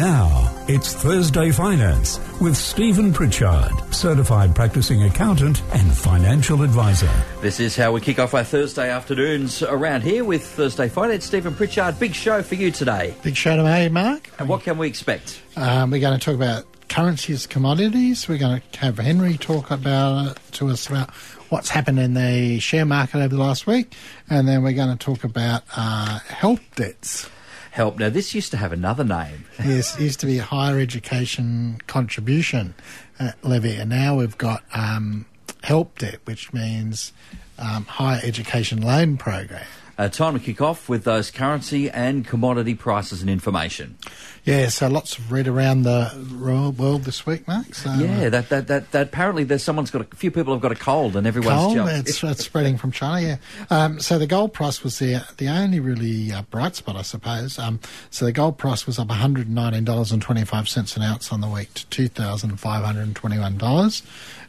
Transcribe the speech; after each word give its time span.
Now, 0.00 0.50
it's 0.66 0.94
Thursday 0.94 1.50
Finance 1.50 2.20
with 2.40 2.56
Stephen 2.56 3.12
Pritchard, 3.12 3.70
certified 3.94 4.54
practicing 4.54 5.02
accountant 5.02 5.62
and 5.74 5.92
financial 5.92 6.62
advisor. 6.62 7.12
This 7.42 7.60
is 7.60 7.76
how 7.76 7.92
we 7.92 8.00
kick 8.00 8.18
off 8.18 8.32
our 8.32 8.42
Thursday 8.42 8.88
afternoons 8.88 9.62
around 9.62 10.00
here 10.00 10.24
with 10.24 10.42
Thursday 10.42 10.88
Finance. 10.88 11.26
Stephen 11.26 11.54
Pritchard, 11.54 11.98
big 11.98 12.14
show 12.14 12.40
for 12.40 12.54
you 12.54 12.70
today. 12.70 13.14
Big 13.22 13.36
show 13.36 13.58
today, 13.58 13.90
Mark. 13.90 14.30
And 14.38 14.48
what 14.48 14.62
can 14.62 14.78
we 14.78 14.88
expect? 14.88 15.42
Um, 15.54 15.90
we're 15.90 16.00
going 16.00 16.18
to 16.18 16.24
talk 16.24 16.34
about 16.34 16.64
currencies, 16.88 17.46
commodities. 17.46 18.26
We're 18.26 18.38
going 18.38 18.62
to 18.72 18.80
have 18.80 18.96
Henry 18.96 19.36
talk 19.36 19.70
about 19.70 20.38
to 20.52 20.68
us 20.68 20.86
about 20.86 21.10
what's 21.50 21.68
happened 21.68 21.98
in 21.98 22.14
the 22.14 22.58
share 22.58 22.86
market 22.86 23.18
over 23.18 23.28
the 23.28 23.36
last 23.36 23.66
week, 23.66 23.92
and 24.30 24.48
then 24.48 24.62
we're 24.62 24.72
going 24.72 24.96
to 24.96 25.04
talk 25.04 25.24
about 25.24 25.62
uh, 25.76 26.20
help 26.20 26.60
debts 26.74 27.28
help. 27.70 27.98
Now, 27.98 28.08
this 28.08 28.34
used 28.34 28.50
to 28.52 28.56
have 28.56 28.72
another 28.72 29.04
name. 29.04 29.44
yes, 29.64 29.98
it 29.98 30.02
used 30.02 30.20
to 30.20 30.26
be 30.26 30.38
a 30.38 30.42
higher 30.42 30.78
education 30.78 31.78
contribution 31.86 32.74
uh, 33.18 33.32
levy, 33.42 33.76
and 33.76 33.90
now 33.90 34.16
we've 34.16 34.38
got 34.38 34.62
um, 34.74 35.26
help 35.62 35.98
debt, 35.98 36.20
which 36.24 36.52
means 36.52 37.12
um, 37.58 37.84
higher 37.84 38.20
education 38.22 38.80
loan 38.80 39.16
program. 39.16 39.64
Uh, 39.98 40.08
time 40.08 40.32
to 40.32 40.40
kick 40.40 40.62
off 40.62 40.88
with 40.88 41.04
those 41.04 41.30
currency 41.30 41.90
and 41.90 42.26
commodity 42.26 42.74
prices 42.74 43.20
and 43.20 43.28
information. 43.28 43.98
Yeah, 44.44 44.68
so 44.68 44.88
lots 44.88 45.18
of 45.18 45.30
red 45.30 45.46
around 45.46 45.82
the 45.82 46.10
world 46.38 47.04
this 47.04 47.26
week, 47.26 47.46
Mark. 47.46 47.74
So, 47.74 47.92
yeah, 47.94 48.26
uh, 48.26 48.30
that, 48.30 48.48
that, 48.48 48.66
that, 48.68 48.90
that, 48.92 49.08
apparently 49.08 49.44
there's 49.44 49.62
someone's 49.62 49.90
got 49.90 50.02
a, 50.02 50.16
few 50.16 50.30
people 50.30 50.54
have 50.54 50.62
got 50.62 50.72
a 50.72 50.76
cold 50.76 51.14
and 51.16 51.26
everyone's 51.26 51.60
cold. 51.60 51.74
Jumped. 51.74 52.08
It's, 52.08 52.24
it's 52.24 52.44
spreading 52.44 52.78
from 52.78 52.90
China. 52.90 53.20
Yeah. 53.20 53.36
Um, 53.68 54.00
so 54.00 54.18
the 54.18 54.26
gold 54.26 54.52
price 54.52 54.82
was 54.82 54.98
the 54.98 55.22
the 55.36 55.48
only 55.48 55.78
really 55.78 56.32
uh, 56.32 56.42
bright 56.42 56.74
spot, 56.74 56.96
I 56.96 57.02
suppose. 57.02 57.58
Um, 57.58 57.80
so 58.10 58.24
the 58.24 58.32
gold 58.32 58.56
price 58.56 58.86
was 58.86 58.98
up 58.98 59.08
one 59.08 59.18
hundred 59.18 59.46
and 59.46 59.54
nineteen 59.54 59.84
dollars 59.84 60.10
and 60.10 60.22
twenty 60.22 60.44
five 60.44 60.68
cents 60.68 60.96
an 60.96 61.02
ounce 61.02 61.32
on 61.32 61.42
the 61.42 61.48
week 61.48 61.74
to 61.74 61.86
two 61.86 62.08
thousand 62.08 62.58
five 62.58 62.84
hundred 62.84 63.02
and 63.02 63.16
twenty 63.16 63.38
one 63.38 63.58
dollars. 63.58 64.02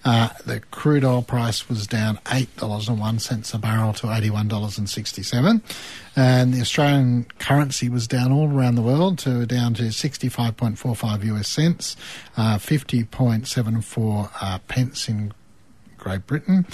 Uh, 0.04 0.30
the 0.46 0.60
crude 0.72 1.04
oil 1.04 1.22
price 1.22 1.70
was 1.70 1.86
down 1.86 2.18
$8.01 2.26 3.54
a 3.54 3.58
barrel 3.60 3.94
to 3.94 4.08
$81.67. 4.08 5.62
And 6.16 6.54
the 6.54 6.62
Australian 6.62 7.26
currency 7.40 7.88
was 7.88 8.08
down 8.08 8.32
all 8.32 8.52
around 8.52 8.76
the 8.76 8.82
world 8.82 9.18
to 9.20 9.46
down 9.46 9.74
to 9.76 9.84
65.45 9.84 11.24
US 11.38 11.48
cents, 11.48 11.96
uh, 12.36 12.58
50.74 12.58 14.30
uh, 14.42 14.60
pence 14.68 15.08
in 15.08 15.34
Great 15.98 16.28
Britain, 16.28 16.66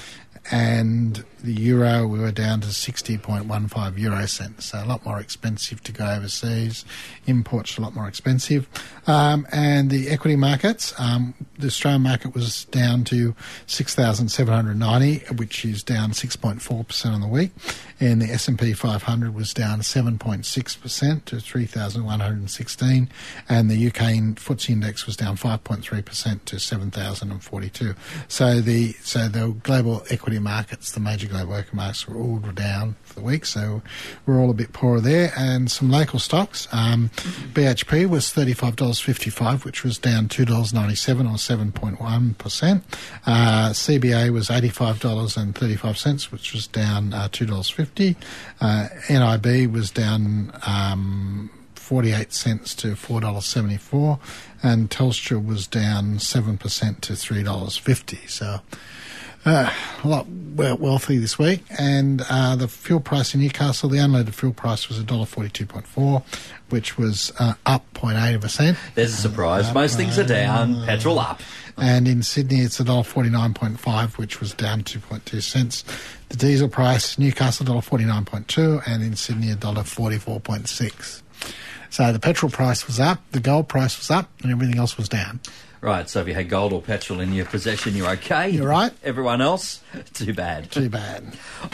and 0.51 1.23
the 1.43 1.53
euro 1.53 2.07
we 2.07 2.19
were 2.19 2.31
down 2.31 2.61
to 2.61 2.67
60.15 2.67 3.97
euro 3.97 4.25
cents, 4.27 4.65
so 4.65 4.83
a 4.83 4.85
lot 4.85 5.05
more 5.05 5.19
expensive 5.19 5.83
to 5.83 5.91
go 5.91 6.05
overseas. 6.05 6.85
Imports 7.25 7.77
a 7.77 7.81
lot 7.81 7.93
more 7.93 8.07
expensive. 8.07 8.67
Um, 9.05 9.47
and 9.51 9.89
the 9.89 10.09
equity 10.09 10.35
markets, 10.35 10.93
um, 10.99 11.33
the 11.57 11.67
Australian 11.67 12.01
market 12.01 12.33
was 12.33 12.65
down 12.65 13.03
to 13.05 13.35
6,790, 13.67 15.33
which 15.35 15.63
is 15.65 15.83
down 15.83 16.11
6.4% 16.11 17.13
on 17.13 17.21
the 17.21 17.27
week. 17.27 17.51
And 17.99 18.21
the 18.21 18.27
S&P 18.27 18.73
500 18.73 19.33
was 19.33 19.53
down 19.53 19.79
7.6% 19.79 21.25
to 21.25 21.39
3,116. 21.39 23.09
And 23.49 23.71
the 23.71 23.87
UK 23.87 23.93
FTSE 23.93 24.69
index 24.69 25.05
was 25.05 25.17
down 25.17 25.35
5.3% 25.37 26.45
to 26.45 26.59
7,042. 26.59 27.95
So 28.27 28.61
the, 28.61 28.93
so 29.01 29.27
the 29.27 29.55
global 29.63 30.03
equity 30.09 30.39
markets, 30.39 30.91
the 30.91 30.99
major 30.99 31.26
global 31.27 31.51
worker 31.51 31.75
markets 31.75 32.07
were 32.07 32.17
all 32.17 32.37
down 32.37 32.95
for 33.03 33.15
the 33.15 33.21
week, 33.21 33.45
so 33.45 33.81
we're 34.25 34.39
all 34.39 34.49
a 34.49 34.53
bit 34.53 34.73
poorer 34.73 34.99
there. 34.99 35.31
And 35.37 35.69
some 35.69 35.89
local 35.89 36.19
stocks, 36.19 36.67
um, 36.71 37.09
BHP 37.53 38.07
was 38.09 38.25
$35.55, 38.27 39.65
which 39.65 39.83
was 39.83 39.97
down 39.97 40.27
$2.97 40.27 41.19
or 41.29 41.37
7.1%. 41.37 42.83
Uh, 43.25 43.69
CBA 43.69 44.31
was 44.31 44.49
$85.35, 44.49 46.31
which 46.31 46.53
was 46.53 46.67
down 46.67 47.13
uh, 47.13 47.27
$2.50. 47.29 48.15
Uh, 48.59 48.87
NIB 49.09 49.71
was 49.71 49.91
down 49.91 50.51
um, 50.65 51.49
48 51.87 52.33
cents 52.33 52.75
to 52.75 52.87
$4.74 52.95 54.19
and 54.61 54.89
Telstra 54.89 55.43
was 55.43 55.67
down 55.67 56.17
7% 56.17 56.59
to 57.01 57.13
$3.50. 57.13 58.29
So 58.29 58.59
uh, 59.47 59.71
a 60.03 60.07
lot 60.07 60.27
wealthy 60.27 61.17
this 61.17 61.37
week, 61.37 61.63
and 61.79 62.23
uh, 62.29 62.55
the 62.55 62.67
fuel 62.67 62.99
price 62.99 63.33
in 63.33 63.41
Newcastle, 63.41 63.89
the 63.89 63.97
unleaded 63.97 64.33
fuel 64.33 64.53
price 64.53 64.89
was 64.89 64.99
$1.42.4, 64.99 66.23
which 66.69 66.97
was 66.97 67.31
uh, 67.39 67.53
up 67.65 67.85
0.8 67.93 68.41
percent. 68.41 68.77
There's 68.95 69.13
a 69.13 69.17
surprise. 69.17 69.73
Most 69.73 69.97
things 69.97 70.17
are 70.17 70.23
down, 70.23 70.83
petrol 70.85 71.19
up. 71.19 71.41
And 71.77 72.07
in 72.07 72.23
Sydney, 72.23 72.61
it's 72.61 72.79
$1.49.5, 72.79 74.17
which 74.17 74.39
was 74.39 74.53
down 74.53 74.81
2.2 74.81 75.41
cents. 75.43 75.83
The 76.29 76.37
diesel 76.37 76.69
price, 76.69 77.19
Newcastle 77.19 77.67
$1.49.2, 77.67 78.81
and 78.87 79.03
in 79.03 79.15
Sydney, 79.15 79.47
$1.44.6. 79.53 81.21
So 81.89 82.11
the 82.11 82.19
petrol 82.19 82.51
price 82.51 82.87
was 82.87 82.99
up, 82.99 83.21
the 83.31 83.39
gold 83.39 83.69
price 83.69 83.97
was 83.97 84.09
up, 84.09 84.29
and 84.41 84.51
everything 84.51 84.77
else 84.77 84.97
was 84.97 85.07
down. 85.07 85.39
Right, 85.79 86.09
so 86.09 86.21
if 86.21 86.27
you 86.27 86.33
had 86.33 86.49
gold 86.49 86.73
or 86.73 86.81
petrol 86.81 87.19
in 87.19 87.33
your 87.33 87.45
possession, 87.45 87.95
you're 87.95 88.09
okay. 88.09 88.49
You're 88.49 88.67
right. 88.67 88.91
Everyone 89.03 89.41
else, 89.41 89.81
too 90.13 90.33
bad. 90.33 90.71
Too 90.71 90.89
bad. 90.89 91.23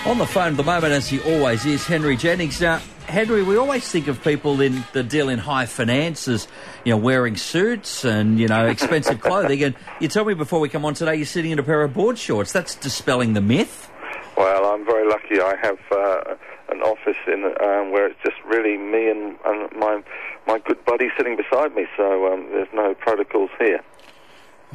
On 0.05 0.17
the 0.17 0.25
phone 0.25 0.51
at 0.51 0.57
the 0.57 0.63
moment, 0.63 0.91
as 0.91 1.07
he 1.07 1.21
always 1.21 1.65
is, 1.65 1.85
Henry 1.85 2.17
Jennings. 2.17 2.59
Now, 2.59 2.81
Henry, 3.07 3.43
we 3.43 3.55
always 3.55 3.89
think 3.89 4.07
of 4.07 4.21
people 4.21 4.59
in 4.59 4.83
the 4.91 5.03
deal 5.03 5.29
in 5.29 5.39
high 5.39 5.65
finance 5.65 6.27
as, 6.27 6.49
you 6.83 6.91
know, 6.91 6.97
wearing 6.97 7.37
suits 7.37 8.03
and, 8.03 8.37
you 8.37 8.49
know, 8.49 8.67
expensive 8.67 9.21
clothing. 9.21 9.63
And 9.63 9.75
you 10.01 10.09
told 10.09 10.27
me 10.27 10.33
before 10.33 10.59
we 10.59 10.67
come 10.67 10.83
on 10.83 10.95
today 10.95 11.15
you're 11.15 11.25
sitting 11.25 11.51
in 11.51 11.59
a 11.59 11.63
pair 11.63 11.81
of 11.81 11.93
board 11.93 12.17
shorts. 12.17 12.51
That's 12.51 12.75
dispelling 12.75 13.33
the 13.33 13.41
myth. 13.41 13.89
Well, 14.35 14.65
I'm 14.65 14.85
very 14.85 15.07
lucky. 15.07 15.39
I 15.39 15.55
have 15.61 15.79
uh, 15.91 16.35
an 16.69 16.81
office 16.81 17.17
in 17.27 17.45
um, 17.45 17.91
where 17.91 18.07
it's 18.07 18.19
just 18.25 18.37
really 18.45 18.77
me 18.77 19.09
and, 19.09 19.37
and 19.45 19.71
my 19.77 20.03
my 20.45 20.59
good 20.59 20.83
buddy 20.83 21.07
sitting 21.15 21.37
beside 21.37 21.73
me. 21.73 21.85
So 21.95 22.33
um, 22.33 22.47
there's 22.51 22.67
no 22.73 22.93
protocols 22.95 23.51
here. 23.59 23.79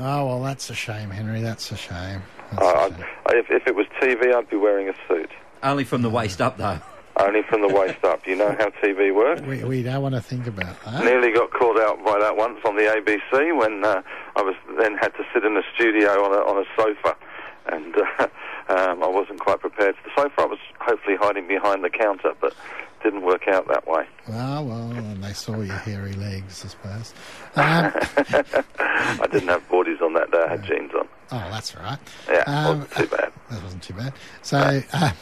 Oh 0.01 0.27
well, 0.27 0.43
that's 0.43 0.71
a 0.71 0.75
shame, 0.75 1.11
Henry. 1.11 1.41
That's 1.41 1.73
a 1.73 1.77
shame. 1.77 2.23
That's 2.53 2.63
uh, 2.63 2.91
a 2.91 2.95
shame. 2.95 3.05
If, 3.31 3.51
if 3.51 3.67
it 3.67 3.75
was 3.75 3.87
TV, 4.01 4.35
I'd 4.35 4.49
be 4.49 4.57
wearing 4.57 4.89
a 4.89 4.95
suit. 5.09 5.31
Only 5.63 5.85
from 5.85 6.03
the 6.03 6.11
waist 6.11 6.41
up, 6.41 6.57
though. 6.57 6.79
Only 7.17 7.43
from 7.43 7.63
the 7.63 7.69
waist 7.69 8.05
up. 8.05 8.25
You 8.27 8.37
know 8.37 8.55
how 8.59 8.71
TV 8.83 9.13
works. 9.13 9.43
We, 9.43 9.65
we 9.65 9.83
don't 9.83 10.03
want 10.03 10.15
to 10.15 10.21
think 10.21 10.47
about 10.47 10.81
that. 10.85 11.05
Nearly 11.05 11.33
got 11.33 11.51
caught 11.51 11.79
out 11.81 12.05
by 12.05 12.19
that 12.21 12.37
once 12.37 12.61
on 12.65 12.77
the 12.77 12.83
ABC 12.83 13.59
when 13.59 13.85
uh, 13.85 14.03
I 14.37 14.43
was 14.43 14.55
then 14.79 14.97
had 14.97 15.09
to 15.17 15.25
sit 15.35 15.45
in 15.45 15.55
the 15.55 15.65
studio 15.75 16.25
on 16.25 16.33
a 16.33 16.39
on 16.49 16.63
a 16.63 16.67
sofa, 16.77 17.17
and 17.73 17.95
uh, 17.97 18.29
um, 18.69 19.03
I 19.03 19.09
wasn't 19.09 19.41
quite 19.41 19.61
prepared 19.61 19.97
for 19.97 20.09
the 20.09 20.23
sofa. 20.23 20.43
I 20.43 20.47
was 20.47 20.59
hopefully 20.81 21.17
hiding 21.21 21.47
behind 21.49 21.85
the 21.85 21.91
counter, 21.91 22.33
but 22.41 22.55
didn't 23.03 23.23
work 23.23 23.47
out 23.49 23.69
that 23.69 23.87
way. 23.87 24.07
Ah, 24.31 24.61
well, 24.61 24.91
and 24.91 25.23
they 25.23 25.33
saw 25.33 25.61
your 25.61 25.77
hairy 25.77 26.13
legs, 26.15 26.65
I 26.65 26.69
suppose. 26.69 27.15
Um, 27.55 27.93
I 28.79 29.27
didn't 29.31 29.49
have 29.49 29.69
boardies 29.69 30.01
on 30.03 30.15
that 30.15 30.31
day. 30.31 30.39
I 30.39 30.51
had 30.51 30.65
jeans 30.65 30.93
on. 30.95 31.09
Oh, 31.31 31.49
that's 31.51 31.77
right. 31.77 31.99
Yeah, 32.29 32.43
um, 32.47 32.81
wasn't 32.81 32.93
too 32.93 33.17
bad. 33.17 33.33
That 33.51 33.63
wasn't 33.63 33.83
too 33.83 33.95
bad. 33.95 34.13
So, 34.43 34.83
uh, 34.93 35.13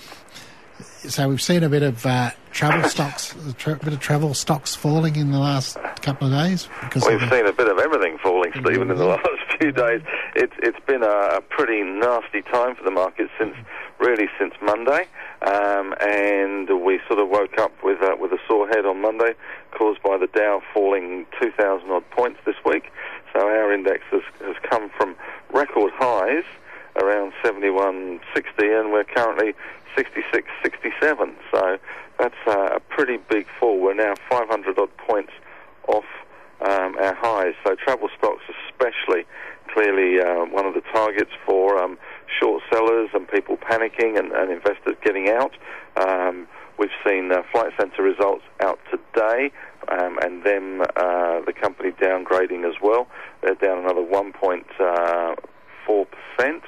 so 0.81 1.28
we've 1.28 1.41
seen 1.41 1.63
a 1.63 1.69
bit 1.69 1.84
of 1.84 2.05
uh, 2.05 2.31
travel 2.51 2.89
stocks, 2.91 3.34
a 3.49 3.53
tra- 3.53 3.77
bit 3.77 3.93
of 3.93 4.01
travel 4.01 4.34
stocks 4.34 4.75
falling 4.75 5.15
in 5.15 5.31
the 5.31 5.39
last 5.39 5.77
couple 6.03 6.27
of 6.27 6.33
days. 6.33 6.69
Because 6.83 7.07
we've 7.07 7.21
seen 7.21 7.47
a 7.47 7.53
bit 7.53 7.69
of 7.69 7.78
everything 7.78 8.19
falling, 8.19 8.51
Stephen, 8.53 8.91
in 8.91 8.97
the 8.97 9.05
last 9.05 9.28
few 9.61 9.71
days. 9.71 10.03
It's 10.36 10.52
it's 10.62 10.78
been 10.86 11.02
a, 11.02 11.38
a 11.38 11.41
pretty 11.41 11.82
nasty 11.82 12.42
time 12.42 12.76
for 12.76 12.84
the 12.84 12.91
market 12.91 13.30
since 13.38 13.54
really 13.98 14.28
since 14.38 14.52
Monday, 14.60 15.06
um, 15.41 15.94
and 15.98 16.69
we 16.84 17.00
sort 17.08 17.20
of 17.20 17.30
woke 17.30 17.56
up 17.58 17.72
with 17.82 18.02
uh, 18.02 18.16
with 18.20 18.32
a 18.32 18.38
sore 18.47 18.69
head 18.69 18.84
on 18.84 19.00
Monday, 19.00 19.32
caused 19.72 20.02
by 20.02 20.19
the 20.19 20.26
Dow 20.26 20.60
falling 20.74 21.24
2,000 21.41 21.91
odd 21.91 22.10
points 22.10 22.38
this 22.44 22.56
week. 22.66 22.92
So 23.33 23.41
our 23.41 23.72
index 23.72 24.03
has, 24.10 24.21
has 24.41 24.56
come 24.62 24.91
from 24.91 25.16
record 25.54 25.92
highs 25.97 26.44
around 26.97 27.32
71.60, 27.42 28.21
and 28.80 28.92
we're 28.92 29.04
currently 29.04 29.54
66.67. 29.97 31.34
So 31.50 31.78
that's 32.18 32.34
uh, 32.47 32.77
a 32.77 32.80
pretty 32.80 33.18
big 33.30 33.47
fall. 33.59 33.80
We're 33.80 33.94
now 33.94 34.15
500 34.30 34.78
odd 34.78 34.94
points 34.98 35.32
off 35.89 36.04
um, 36.60 36.97
our 36.98 37.15
highs. 37.15 37.54
So 37.65 37.74
travel 37.74 38.09
stocks, 38.16 38.42
especially, 38.68 39.24
clearly 39.72 40.21
uh, 40.21 40.45
one 40.47 40.66
of 40.66 40.74
the 40.74 40.83
targets 40.92 41.30
for 41.45 41.78
um, 41.78 41.98
short 42.41 42.63
sellers 42.72 43.10
and 43.15 43.28
people 43.28 43.57
panicking 43.57 44.18
and, 44.18 44.33
and 44.33 44.51
investors 44.51 44.97
getting 45.04 45.28
out. 45.28 45.53
Um, 45.97 46.47
we've 46.78 46.91
seen 47.07 47.33
uh, 47.33 47.42
Flight 47.53 47.72
Centre 47.78 48.03
results 48.03 48.45
out 48.60 48.78
today, 48.91 49.51
um, 49.89 50.18
and 50.22 50.45
then 50.45 50.83
uh, 50.97 51.41
the 51.47 51.53
company 51.53 51.92
downgrading 51.92 52.68
as 52.68 52.74
well. 52.83 53.07
They're 53.42 53.54
down 53.54 53.78
another 53.78 54.03
1.4 54.03 54.65
uh, 54.80 55.34
percent. 55.86 56.63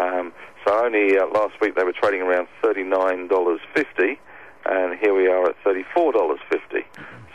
Um, 0.00 0.32
so 0.66 0.84
only 0.84 1.18
uh, 1.18 1.26
last 1.26 1.60
week 1.60 1.76
they 1.76 1.84
were 1.84 1.92
trading 1.92 2.22
around 2.22 2.48
$39.50, 2.62 4.18
and 4.66 4.98
here 4.98 5.14
we 5.14 5.28
are 5.28 5.48
at 5.48 5.56
$34.50. 5.64 6.84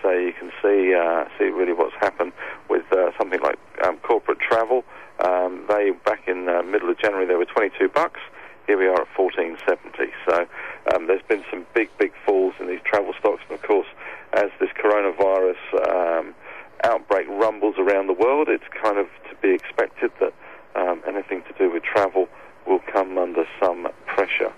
So 0.01 0.11
you 0.11 0.33
can 0.33 0.51
see 0.61 0.93
uh, 0.93 1.25
see 1.37 1.45
really 1.45 1.73
what's 1.73 1.95
happened 1.99 2.33
with 2.69 2.85
uh, 2.91 3.11
something 3.17 3.41
like 3.41 3.59
um, 3.83 3.97
corporate 3.97 4.39
travel. 4.39 4.83
Um, 5.19 5.65
they 5.67 5.91
back 6.05 6.27
in 6.27 6.45
the 6.45 6.63
middle 6.63 6.89
of 6.89 6.97
January 6.97 7.25
they 7.25 7.35
were 7.35 7.45
22 7.45 7.89
bucks. 7.89 8.19
Here 8.67 8.77
we 8.77 8.87
are 8.87 9.01
at 9.01 9.07
14.70. 9.17 10.11
So 10.27 10.47
um, 10.93 11.07
there's 11.07 11.23
been 11.27 11.43
some 11.49 11.65
big 11.73 11.89
big 11.97 12.11
falls 12.25 12.53
in 12.59 12.67
these 12.67 12.81
travel 12.85 13.13
stocks, 13.19 13.41
and 13.49 13.57
of 13.57 13.63
course, 13.63 13.87
as 14.33 14.49
this 14.59 14.69
coronavirus 14.81 15.57
um, 15.89 16.35
outbreak 16.83 17.27
rumbles 17.27 17.75
around 17.77 18.07
the 18.07 18.13
world, 18.13 18.47
it's 18.47 18.63
kind 18.81 18.97
of 18.97 19.07
to 19.29 19.35
be 19.41 19.53
expected 19.53 20.11
that 20.19 20.33
um, 20.75 21.01
anything 21.07 21.41
to 21.43 21.53
do 21.57 21.71
with 21.71 21.83
travel 21.83 22.27
will 22.67 22.79
come 22.91 23.17
under 23.17 23.45
some 23.59 23.87
pressure. 24.05 24.53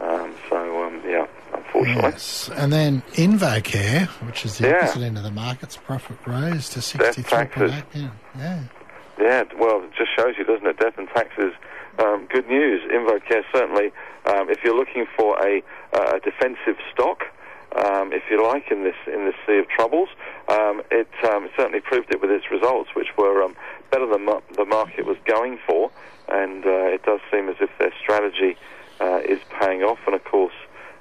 Um, 0.00 0.34
so 0.48 0.84
um, 0.84 1.00
yeah, 1.06 1.26
unfortunately. 1.52 2.02
Yes. 2.02 2.50
And 2.56 2.72
then 2.72 3.02
Invocare, 3.14 4.06
which 4.26 4.44
is 4.44 4.58
the 4.58 4.68
Yeah. 4.68 4.76
opposite 4.82 5.02
end 5.02 5.16
of 5.18 5.24
the 5.24 5.30
market's 5.30 5.76
profit 5.76 6.16
rose 6.26 6.68
to 6.70 6.76
Death 6.98 7.16
63.8 7.16 7.28
taxes. 7.28 7.72
million. 7.94 8.12
Yeah. 8.38 8.58
Yeah, 9.20 9.44
well, 9.58 9.82
it 9.84 9.92
just 9.96 10.10
shows 10.16 10.34
you, 10.36 10.44
doesn't 10.44 10.66
it? 10.66 10.78
Death 10.78 10.98
and 10.98 11.08
taxes. 11.10 11.52
Um, 12.00 12.26
good 12.28 12.48
news. 12.48 12.82
Invocare 12.90 13.44
certainly, 13.52 13.92
um, 14.26 14.50
if 14.50 14.58
you're 14.64 14.74
looking 14.76 15.06
for 15.16 15.38
a, 15.40 15.62
uh, 15.92 16.16
a 16.16 16.20
defensive 16.20 16.76
stock, 16.92 17.22
um, 17.76 18.12
if 18.12 18.22
you 18.30 18.42
like, 18.44 18.70
in 18.70 18.82
this 18.84 18.96
in 19.06 19.24
this 19.24 19.34
sea 19.46 19.58
of 19.58 19.68
troubles, 19.68 20.08
um, 20.48 20.82
it 20.90 21.08
um, 21.24 21.48
certainly 21.56 21.80
proved 21.80 22.12
it 22.12 22.20
with 22.20 22.30
its 22.30 22.50
results, 22.50 22.90
which 22.94 23.16
were 23.16 23.42
um, 23.42 23.54
better 23.90 24.06
than 24.06 24.24
ma- 24.24 24.40
the 24.56 24.64
market 24.64 25.06
was 25.06 25.16
going 25.24 25.58
for, 25.66 25.90
and 26.28 26.64
uh, 26.66 26.70
it 26.94 27.02
does 27.04 27.20
seem 27.32 27.48
as 27.48 27.56
if 27.60 27.70
their 27.78 27.92
strategy 28.00 28.56
uh, 29.00 29.20
is 29.28 29.40
paying 29.60 29.82
off. 29.82 29.98
And 30.06 30.14
of 30.14 30.24
course, 30.24 30.54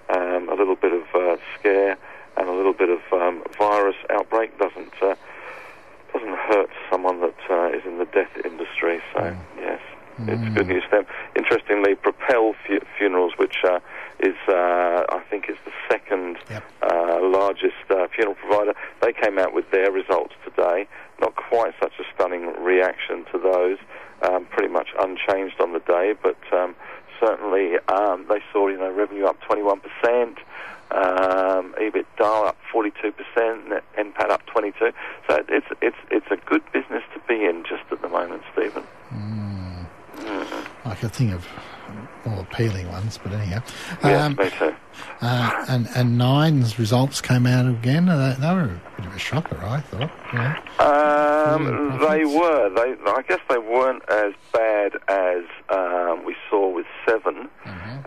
um, 0.10 0.50
a 0.50 0.56
little 0.56 0.76
bit 0.76 0.94
of 0.94 1.04
uh, 1.16 1.38
scare 1.60 1.98
and 2.38 2.50
a 2.50 2.52
little 2.54 2.74
bit 2.74 2.90
of 2.90 3.00
um, 3.12 3.44
virus 3.58 3.96
outbreak 4.10 4.58
doesn't 4.58 4.94
uh, 5.02 5.16
doesn't 6.14 6.38
hurt 6.50 6.70
someone 6.92 7.22
that 7.22 7.36
uh, 7.50 7.76
is 7.78 7.84
in 7.86 7.98
the 7.98 8.06
death 8.06 8.32
industry. 8.46 9.00
So 9.14 9.36
yes, 9.58 9.80
it's 10.28 10.56
good 10.56 10.68
news 10.68 10.84
for 10.90 10.98
them. 10.98 11.06
Interestingly, 11.36 11.96
Propel 11.96 12.54
fu- 12.68 12.80
Funerals, 12.98 13.34
which 13.38 13.56
uh, 13.64 13.80
is 14.20 14.36
uh, 14.48 15.06
I 15.10 15.22
think 15.30 15.50
is 15.50 15.58
the 15.66 15.72
second 15.90 16.38
Yep. 16.50 16.64
uh, 16.84 17.20
largest 17.22 17.86
uh, 17.90 18.08
funeral 18.14 18.36
provider, 18.36 18.74
they 19.02 19.14
came 19.14 19.40
out 19.40 19.54
with 19.54 19.70
their 19.72 19.92
results 19.92 20.34
today. 20.46 20.88
Not 21.20 21.36
quite 21.36 21.74
such 21.82 21.94
a 22.00 22.04
stunning 22.14 22.46
reaction 22.62 23.26
to 23.32 23.38
those. 23.40 23.78
Um, 24.22 24.46
pretty 24.46 24.72
much 24.72 24.88
unchanged 25.00 25.60
on 25.60 25.74
the 25.74 25.80
day, 25.80 26.14
but 26.22 26.38
um, 26.54 26.76
certainly 27.24 27.78
um, 27.88 28.26
they 28.28 28.42
saw 28.52 28.68
you 28.68 28.78
know 28.78 28.92
revenue 28.92 29.26
up 29.26 29.40
21 29.42 29.80
percent. 29.80 30.38
Um, 30.92 31.74
EBITDA 31.80 32.50
up 32.50 32.58
42%, 32.72 33.68
net 33.68 33.84
NPAT 33.98 34.30
up 34.30 34.46
22. 34.46 34.92
So 35.28 35.44
it's 35.50 35.66
it's 35.82 35.98
it's 36.12 36.28
a 36.30 36.38
good 36.46 36.62
business 36.72 37.02
to 37.16 37.20
be 37.28 37.46
in 37.46 37.64
just 37.64 37.84
at 37.92 38.02
the 38.02 38.10
moment, 38.10 38.44
Stephen. 38.54 38.84
I 40.86 40.96
could 40.96 41.14
think 41.14 41.34
of 41.34 41.48
more 42.26 42.42
appealing 42.42 42.88
ones, 42.90 43.20
but 43.22 43.34
anyhow. 43.34 43.62
Yes, 44.04 44.22
Um, 44.22 44.36
me 44.36 44.50
too. 44.50 44.76
uh, 45.22 45.66
and, 45.70 45.88
and 45.96 46.18
Nine's 46.18 46.80
results 46.80 47.22
came 47.22 47.46
out 47.46 47.66
again. 47.68 48.06
They, 48.06 48.36
they 48.40 48.54
were 48.54 48.62
a 48.62 48.82
bit 48.98 49.06
of 49.06 49.16
a 49.16 49.20
shocker, 49.20 49.58
I 49.64 49.80
thought. 49.82 50.12
Yeah. 50.34 50.58
Um, 50.80 52.00
they 52.08 52.26
were. 52.26 52.70
They, 52.70 52.96
I 53.12 53.22
guess 53.28 53.40
they 53.50 53.58
weren't 53.58 54.04
as 54.10 54.34
bad 54.54 54.94
as 55.08 55.44
um, 55.70 56.26
we 56.26 56.36
saw 56.50 56.70
with 56.70 56.86
7 57.08 57.50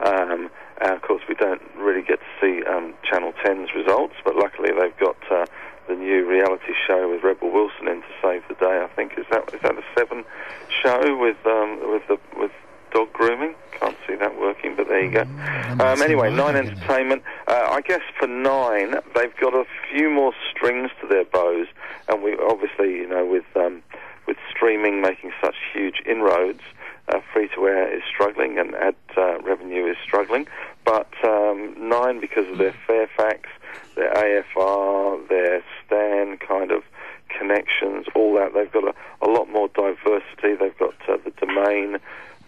Um, 0.05 0.51
and 0.81 0.93
of 0.93 1.03
course, 1.03 1.23
we 1.29 1.35
don't 1.35 1.63
really 1.77 2.03
get 2.03 2.21
to 2.21 2.27
see 2.41 2.63
um, 2.67 2.95
Channel 3.03 3.33
10's 3.45 3.75
results, 3.75 4.15
but 4.25 4.37
luckily 4.37 4.71
they've 4.79 4.97
got 4.99 5.17
uh, 5.31 5.47
the 5.89 5.95
new 5.95 6.27
reality 6.29 6.73
show 6.87 7.09
with 7.11 7.23
Rebel 7.23 7.51
Wilson 7.51 7.89
in 7.89 8.03
to 8.03 8.09
save 8.23 8.43
the 8.49 8.55
day. 8.55 8.83
I 8.85 8.89
think 8.95 9.13
is 9.19 9.25
that 9.31 9.53
is 9.55 9.61
that 9.63 9.75
the 9.77 9.83
Seven 9.97 10.25
show 10.83 11.17
with 11.17 11.37
um, 11.47 11.79
with 11.91 12.03
the 12.09 12.19
with 12.39 12.51
dog 12.93 13.11
grooming? 13.15 13.55
Can't 13.73 13.97
see 14.07 14.17
that 14.17 14.39
working, 15.17 15.37
but 15.37 15.53
there 15.53 15.69
you 15.69 15.77
go. 15.77 15.77
might 15.77 15.93
Um, 15.93 16.03
anyway, 16.03 16.31
Nine 16.31 16.37
Nine 16.37 16.57
again 16.57 16.65
then. 16.65 16.79
Entertainment. 16.79 17.23
Uh, 17.47 17.69
I 17.71 17.81
guess 17.81 18.03
for 18.19 18.27
Nine, 18.27 18.97
they've 19.15 19.37
got 19.41 19.55
a 19.55 19.65
few 19.91 20.11
more 20.11 20.33
strings 20.51 20.91
to 21.01 21.07
their 21.07 21.25
bows, 21.25 21.67
and 22.09 22.23
we 22.23 22.37
obviously, 22.37 22.93
you 22.97 23.09
know, 23.09 23.25
with 23.27 23.45
um, 23.57 23.83
with 24.27 24.37
streaming 24.51 25.01
making 25.01 25.33
such 25.41 25.57
huge 25.73 26.03
inroads, 26.05 26.63
uh, 27.09 27.21
free 27.33 27.49
to 27.55 27.67
air 27.67 27.95
is 27.95 28.03
struggling 28.09 28.59
and 28.59 28.75
ad 28.75 28.97
uh, 29.17 29.39
revenue 29.43 29.87
is 29.87 29.97
struggling. 30.03 30.47
But 30.85 31.13
um, 31.25 31.75
Nine, 31.79 32.21
because 32.21 32.49
of 32.49 32.59
their 32.59 32.75
Fairfax, 32.87 33.49
their 33.95 34.13
AFR, 34.13 35.29
their 35.29 35.63
Stan 35.85 36.39
kind 36.39 36.71
of 36.71 36.83
connections, 37.29 38.07
all 38.15 38.35
that, 38.35 38.55
they've 38.55 38.71
got 38.71 38.85
a, 38.85 38.95
a 39.23 39.29
lot 39.29 39.49
more 39.51 39.69
diversity. 39.69 40.55
They've 40.55 40.79
got 40.79 40.95
uh, 41.09 41.19
the 41.25 41.33
domain 41.41 41.99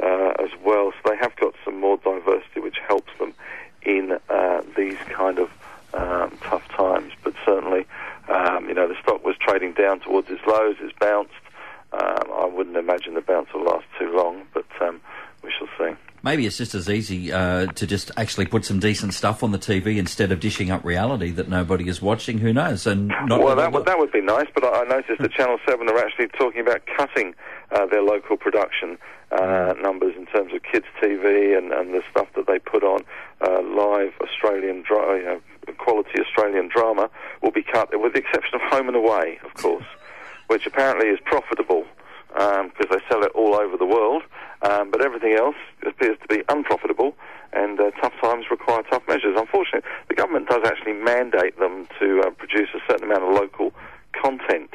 uh, 0.00 0.32
as 0.38 0.50
well, 0.64 0.92
so 0.92 1.10
they 1.10 1.16
have 1.16 1.34
got 1.36 1.54
some 1.64 1.80
more 1.80 1.96
diversity, 1.98 2.60
which 2.60 2.78
helps 2.86 3.10
them 3.18 3.34
in 3.82 4.18
uh, 4.28 4.62
these 4.76 4.98
kind 5.08 5.38
of 5.38 5.50
um, 5.94 6.36
tough 6.42 6.66
times. 6.68 7.12
But 7.22 7.34
certainly, 7.44 7.86
um, 8.28 8.68
you 8.68 8.74
know, 8.74 8.88
the 8.88 8.96
stock 9.02 9.24
was 9.24 9.36
trading 9.38 9.72
down 9.72 10.00
towards 10.00 10.28
its 10.30 10.44
lows. 10.46 10.76
It's 10.80 10.96
bounced. 10.98 11.32
Um, 11.92 12.30
I 12.32 12.44
wouldn't 12.44 12.76
imagine 12.76 13.14
the 13.14 13.20
bounce 13.20 13.48
will 13.54 13.64
last 13.64 13.86
too 13.98 14.14
long, 14.14 14.42
but 14.52 14.66
um, 14.80 15.00
we 15.42 15.50
shall 15.56 15.68
see. 15.78 15.94
Maybe 16.22 16.46
it's 16.46 16.58
just 16.58 16.74
as 16.74 16.90
easy 16.90 17.32
uh, 17.32 17.66
to 17.66 17.86
just 17.86 18.10
actually 18.16 18.46
put 18.46 18.64
some 18.64 18.80
decent 18.80 19.14
stuff 19.14 19.42
on 19.44 19.52
the 19.52 19.58
TV 19.58 19.98
instead 19.98 20.32
of 20.32 20.40
dishing 20.40 20.70
up 20.70 20.84
reality 20.84 21.30
that 21.30 21.48
nobody 21.48 21.88
is 21.88 22.02
watching. 22.02 22.38
Who 22.38 22.52
knows? 22.52 22.86
And 22.86 23.08
not 23.08 23.40
well, 23.40 23.54
that 23.54 23.72
would 23.72 23.86
that 23.86 23.98
would 23.98 24.10
be 24.10 24.20
nice, 24.20 24.46
but 24.52 24.64
I, 24.64 24.82
I 24.82 24.84
noticed 24.84 25.20
that 25.20 25.32
Channel 25.32 25.58
Seven 25.66 25.88
are 25.88 25.98
actually 25.98 26.28
talking 26.28 26.60
about 26.60 26.82
cutting 26.96 27.34
uh, 27.70 27.86
their 27.86 28.02
local 28.02 28.36
production 28.36 28.98
uh, 29.30 29.74
numbers 29.80 30.14
in 30.16 30.26
terms 30.26 30.52
of 30.52 30.62
kids 30.62 30.86
TV 31.00 31.56
and, 31.56 31.72
and 31.72 31.94
the 31.94 32.02
stuff 32.10 32.26
that 32.34 32.46
they 32.46 32.58
put 32.58 32.82
on 32.82 33.04
uh, 33.40 33.62
live 33.62 34.12
Australian 34.20 34.82
dra- 34.82 35.18
you 35.18 35.24
know, 35.24 35.40
quality 35.78 36.20
Australian 36.20 36.68
drama 36.68 37.10
will 37.42 37.52
be 37.52 37.62
cut, 37.62 37.88
with 37.92 38.12
the 38.14 38.20
exception 38.20 38.54
of 38.54 38.60
Home 38.72 38.88
and 38.88 38.96
Away, 38.96 39.38
of 39.44 39.54
course, 39.54 39.84
which 40.48 40.66
apparently 40.66 41.08
is 41.08 41.18
profitable 41.24 41.84
because 42.28 42.88
they 42.90 43.00
sell 43.08 43.22
it 43.22 43.32
all 43.34 43.54
over 43.54 43.76
the 43.76 43.86
world. 43.86 44.22
Um, 44.62 44.90
but 44.90 45.00
everything 45.04 45.34
else 45.34 45.56
appears 45.86 46.18
to 46.20 46.26
be 46.28 46.42
unprofitable, 46.48 47.14
and 47.52 47.78
uh, 47.78 47.92
tough 48.02 48.12
times 48.20 48.46
require 48.50 48.82
tough 48.90 49.02
measures. 49.06 49.36
Unfortunately, 49.38 49.88
the 50.08 50.16
government 50.16 50.48
does 50.48 50.62
actually 50.66 50.94
mandate 50.94 51.58
them 51.60 51.86
to 52.00 52.22
uh, 52.26 52.30
produce 52.30 52.68
a 52.74 52.80
certain 52.90 53.04
amount 53.04 53.22
of 53.22 53.34
local 53.34 53.72
content. 54.20 54.70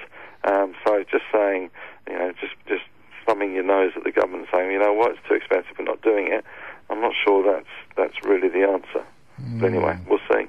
Um, 0.45 0.73
so 0.85 1.03
just 1.11 1.25
saying, 1.33 1.69
you 2.07 2.17
know, 2.17 2.31
just 2.39 2.53
just 2.67 2.83
thumbing 3.25 3.53
your 3.53 3.63
nose 3.63 3.91
at 3.95 4.03
the 4.03 4.11
government, 4.11 4.47
saying, 4.53 4.71
you 4.71 4.79
know 4.79 4.93
what, 4.93 5.11
it's 5.11 5.27
too 5.27 5.35
expensive, 5.35 5.75
we're 5.77 5.85
not 5.85 6.01
doing 6.01 6.27
it. 6.31 6.45
I'm 6.89 7.01
not 7.01 7.13
sure 7.25 7.43
that's 7.43 7.67
that's 7.97 8.23
really 8.23 8.49
the 8.49 8.67
answer. 8.67 9.03
But 9.59 9.67
anyway, 9.67 9.97
we'll 10.07 10.19
see. 10.31 10.47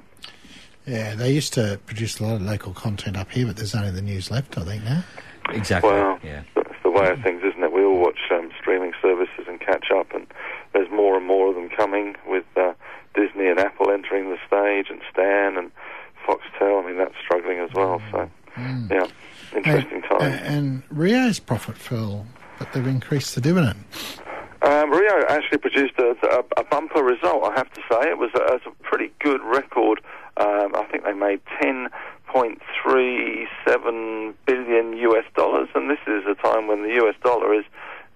Yeah, 0.87 1.15
they 1.15 1.31
used 1.31 1.53
to 1.53 1.79
produce 1.85 2.19
a 2.19 2.23
lot 2.23 2.35
of 2.35 2.41
local 2.43 2.73
content 2.73 3.17
up 3.17 3.31
here, 3.31 3.47
but 3.47 3.57
there's 3.57 3.73
only 3.73 3.91
the 3.91 4.01
news 4.01 4.29
left, 4.29 4.57
I 4.57 4.63
think, 4.63 4.83
now. 4.83 5.03
exactly. 5.49 5.91
Well, 5.91 6.19
yeah. 6.23 6.43
that's 6.55 6.75
the 6.83 6.91
way 6.91 7.09
of 7.09 7.21
things, 7.21 7.41
isn't 7.43 7.63
it? 7.63 7.71
We 7.71 7.83
all 7.83 7.97
watch 7.97 8.19
um, 8.31 8.51
streaming 8.59 8.93
services 9.01 9.45
and 9.47 9.59
catch 9.59 9.87
up, 9.91 10.13
and 10.13 10.27
there's 10.73 10.89
more 10.91 11.17
and 11.17 11.25
more 11.25 11.49
of 11.49 11.55
them 11.55 11.69
coming 11.69 12.15
with 12.27 12.45
uh, 12.55 12.73
Disney 13.15 13.47
and 13.47 13.59
Apple 13.59 13.89
entering 13.89 14.29
the 14.29 14.37
stage, 14.45 14.87
and 14.89 15.01
Stan 15.11 15.57
and 15.57 15.71
Foxtel. 16.27 16.83
I 16.83 16.87
mean, 16.87 16.97
that's 16.97 17.15
struggling 17.23 17.59
as 17.59 17.71
well. 17.73 17.99
So, 18.11 18.29
yeah, 18.57 19.07
interesting 19.55 20.03
and, 20.09 20.19
times. 20.19 20.41
And 20.43 20.83
Rio's 20.91 21.39
profit 21.39 21.77
fell, 21.77 22.27
but 22.59 22.71
they've 22.73 22.85
increased 22.85 23.33
the 23.33 23.41
dividend. 23.41 23.83
Um, 24.65 24.91
Rio 24.91 25.23
actually 25.29 25.59
produced 25.59 25.93
a, 25.99 26.15
a, 26.25 26.43
a 26.61 26.63
bumper 26.63 27.03
result, 27.03 27.43
I 27.43 27.53
have 27.55 27.71
to 27.73 27.81
say. 27.81 28.09
It 28.09 28.17
was 28.17 28.31
a, 28.33 28.41
it 28.45 28.53
was 28.53 28.61
a 28.65 28.71
pretty 28.83 29.11
good 29.19 29.41
record. 29.43 30.01
Um, 30.37 30.73
I 30.75 30.85
think 30.91 31.03
they 31.03 31.13
made 31.13 31.39
10.37 31.61 34.33
billion 34.47 34.97
US 34.97 35.25
dollars, 35.35 35.69
and 35.75 35.87
this 35.89 35.99
is 36.07 36.23
a 36.25 36.33
time 36.41 36.65
when 36.67 36.81
the 36.81 36.95
US 37.05 37.15
dollar 37.23 37.53
is 37.53 37.65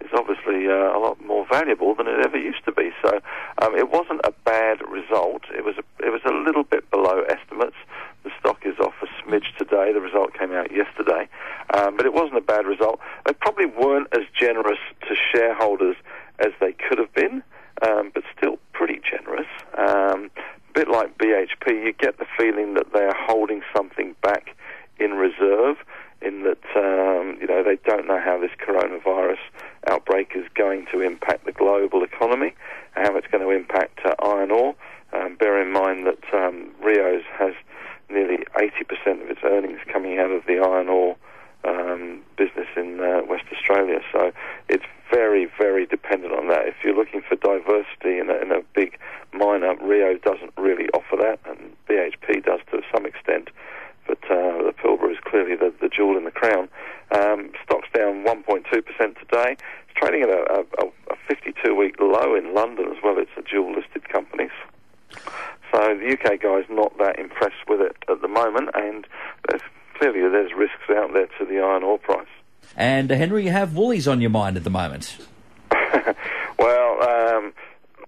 is 0.01 0.09
obviously 0.13 0.67
uh, 0.67 0.95
a 0.95 0.99
lot 0.99 1.08
more 1.25 1.45
valuable 1.49 1.95
than 1.95 2.07
it 2.07 2.19
ever 2.25 2.37
used 2.37 2.63
to 2.65 2.71
be. 2.71 2.91
So 3.01 3.19
um, 3.61 3.75
it 3.75 3.89
wasn't 3.89 4.21
a 4.23 4.33
bad 4.45 4.79
result. 4.89 5.43
It 5.55 5.63
was 5.63 5.75
a, 5.77 6.05
it 6.05 6.11
was 6.11 6.21
a 6.25 6.33
little 6.33 6.63
bit 6.63 6.89
below 6.91 7.21
estimates. 7.29 7.75
The 8.23 8.31
stock 8.39 8.65
is 8.65 8.77
off 8.79 8.93
a 9.01 9.07
smidge 9.21 9.55
today. 9.57 9.93
The 9.93 10.01
result 10.01 10.33
came 10.33 10.51
out 10.51 10.71
yesterday, 10.71 11.29
um, 11.73 11.95
but 11.95 12.05
it 12.05 12.13
wasn't 12.13 12.37
a 12.37 12.41
bad 12.41 12.65
result. 12.65 12.99
They 13.25 13.33
probably 13.33 13.65
weren't 13.65 14.07
as 14.11 14.23
generous 14.37 14.79
to 15.07 15.15
shareholders 15.33 15.95
as 16.39 16.51
they 16.59 16.73
could 16.73 16.97
have 16.97 17.13
been, 17.13 17.43
um, 17.81 18.11
but 18.13 18.23
still 18.37 18.59
pretty 18.73 18.99
generous. 19.09 19.47
Um, 19.77 20.31
a 20.69 20.73
bit 20.73 20.89
like 20.89 21.17
BHP, 21.17 21.85
you 21.85 21.93
get 21.93 22.17
the 22.17 22.25
feeling 22.37 22.73
that 22.75 22.93
they 22.93 23.03
are 23.03 23.15
holding 23.17 23.61
something 23.75 24.15
back 24.21 24.55
in 24.99 25.11
reserve. 25.13 25.77
In 26.21 26.43
that, 26.43 26.59
um, 26.75 27.37
you 27.39 27.47
know, 27.47 27.63
they 27.63 27.77
don't 27.85 28.05
know 28.05 28.19
how 28.19 28.37
this 28.37 28.51
coronavirus 28.59 29.39
outbreak 29.87 30.33
is 30.35 30.45
going 30.53 30.85
to 30.91 30.99
impact 30.99 31.45
the 31.45 31.53
global 31.53 32.03
economy, 32.03 32.53
how 32.91 33.15
it's 33.15 33.27
going 33.27 33.41
to 33.41 33.51
impact 33.51 34.01
uh, 34.03 34.15
iron 34.21 34.51
ore. 34.51 34.75
Um, 35.13 35.37
bear 35.37 35.61
in 35.61 35.71
mind 35.71 36.05
that 36.05 36.21
um, 36.33 36.71
Rio's 36.83 37.23
has 37.37 37.53
nearly 38.09 38.39
80% 38.55 39.23
of 39.23 39.29
its 39.29 39.39
earnings 39.43 39.79
coming 39.91 40.19
out 40.19 40.31
of 40.31 40.45
the 40.45 40.59
iron 40.59 40.89
ore 40.89 41.15
um, 41.63 42.21
business 42.37 42.67
in 42.75 42.99
uh, 42.99 43.21
West 43.27 43.45
Australia. 43.53 43.99
So 44.11 44.31
it's 44.67 44.85
very, 45.11 45.49
very 45.57 45.85
dependent 45.85 46.33
on 46.33 46.47
that. 46.49 46.67
If 46.67 46.75
you're 46.83 46.95
looking 46.95 47.21
for 47.21 47.35
diversity 47.35 48.19
in 48.19 48.29
a, 48.29 48.35
in 48.35 48.51
a 48.51 48.61
big 48.75 48.97
miner, 49.33 49.75
Rio 49.81 50.17
doesn't 50.17 50.53
really 50.57 50.89
offer 50.89 51.17
that, 51.17 51.39
and 51.45 51.75
BHP 51.87 52.45
does 52.45 52.59
to 52.71 52.81
some 52.93 53.05
extent. 53.05 53.49
But 54.07 54.23
uh, 54.25 54.63
the 54.63 54.73
Pilbara 54.73 55.11
is 55.11 55.19
clearly 55.23 55.55
the, 55.55 55.73
the 55.81 55.89
jewel 55.89 56.17
in 56.17 56.25
the 56.25 56.31
crown. 56.31 56.69
Um, 57.11 57.51
stock's 57.63 57.89
down 57.93 58.23
1.2% 58.23 58.63
today. 59.19 59.51
It's 59.53 59.95
trading 59.95 60.23
at 60.23 60.29
a, 60.29 60.65
a, 60.79 60.85
a 61.13 61.15
52-week 61.29 61.99
low 61.99 62.35
in 62.35 62.53
London 62.53 62.87
as 62.89 62.97
well. 63.03 63.17
It's 63.17 63.31
a 63.37 63.41
dual-listed 63.41 64.09
company. 64.09 64.49
So 65.71 65.95
the 65.95 66.17
UK 66.17 66.41
guy's 66.41 66.65
not 66.69 66.97
that 66.97 67.19
impressed 67.19 67.67
with 67.67 67.81
it 67.81 67.95
at 68.09 68.21
the 68.21 68.27
moment, 68.27 68.69
and 68.73 69.05
there's, 69.47 69.61
clearly 69.97 70.21
there's 70.21 70.51
risks 70.53 70.89
out 70.89 71.13
there 71.13 71.27
to 71.37 71.45
the 71.45 71.59
iron 71.59 71.83
ore 71.83 71.99
price. 71.99 72.27
And 73.09 73.15
uh, 73.15 73.21
Henry, 73.21 73.43
you 73.43 73.49
have 73.49 73.75
Woolies 73.75 74.07
on 74.07 74.21
your 74.21 74.29
mind 74.29 74.55
at 74.55 74.63
the 74.63 74.69
moment. 74.69 75.17
well, 76.59 77.01
um, 77.01 77.53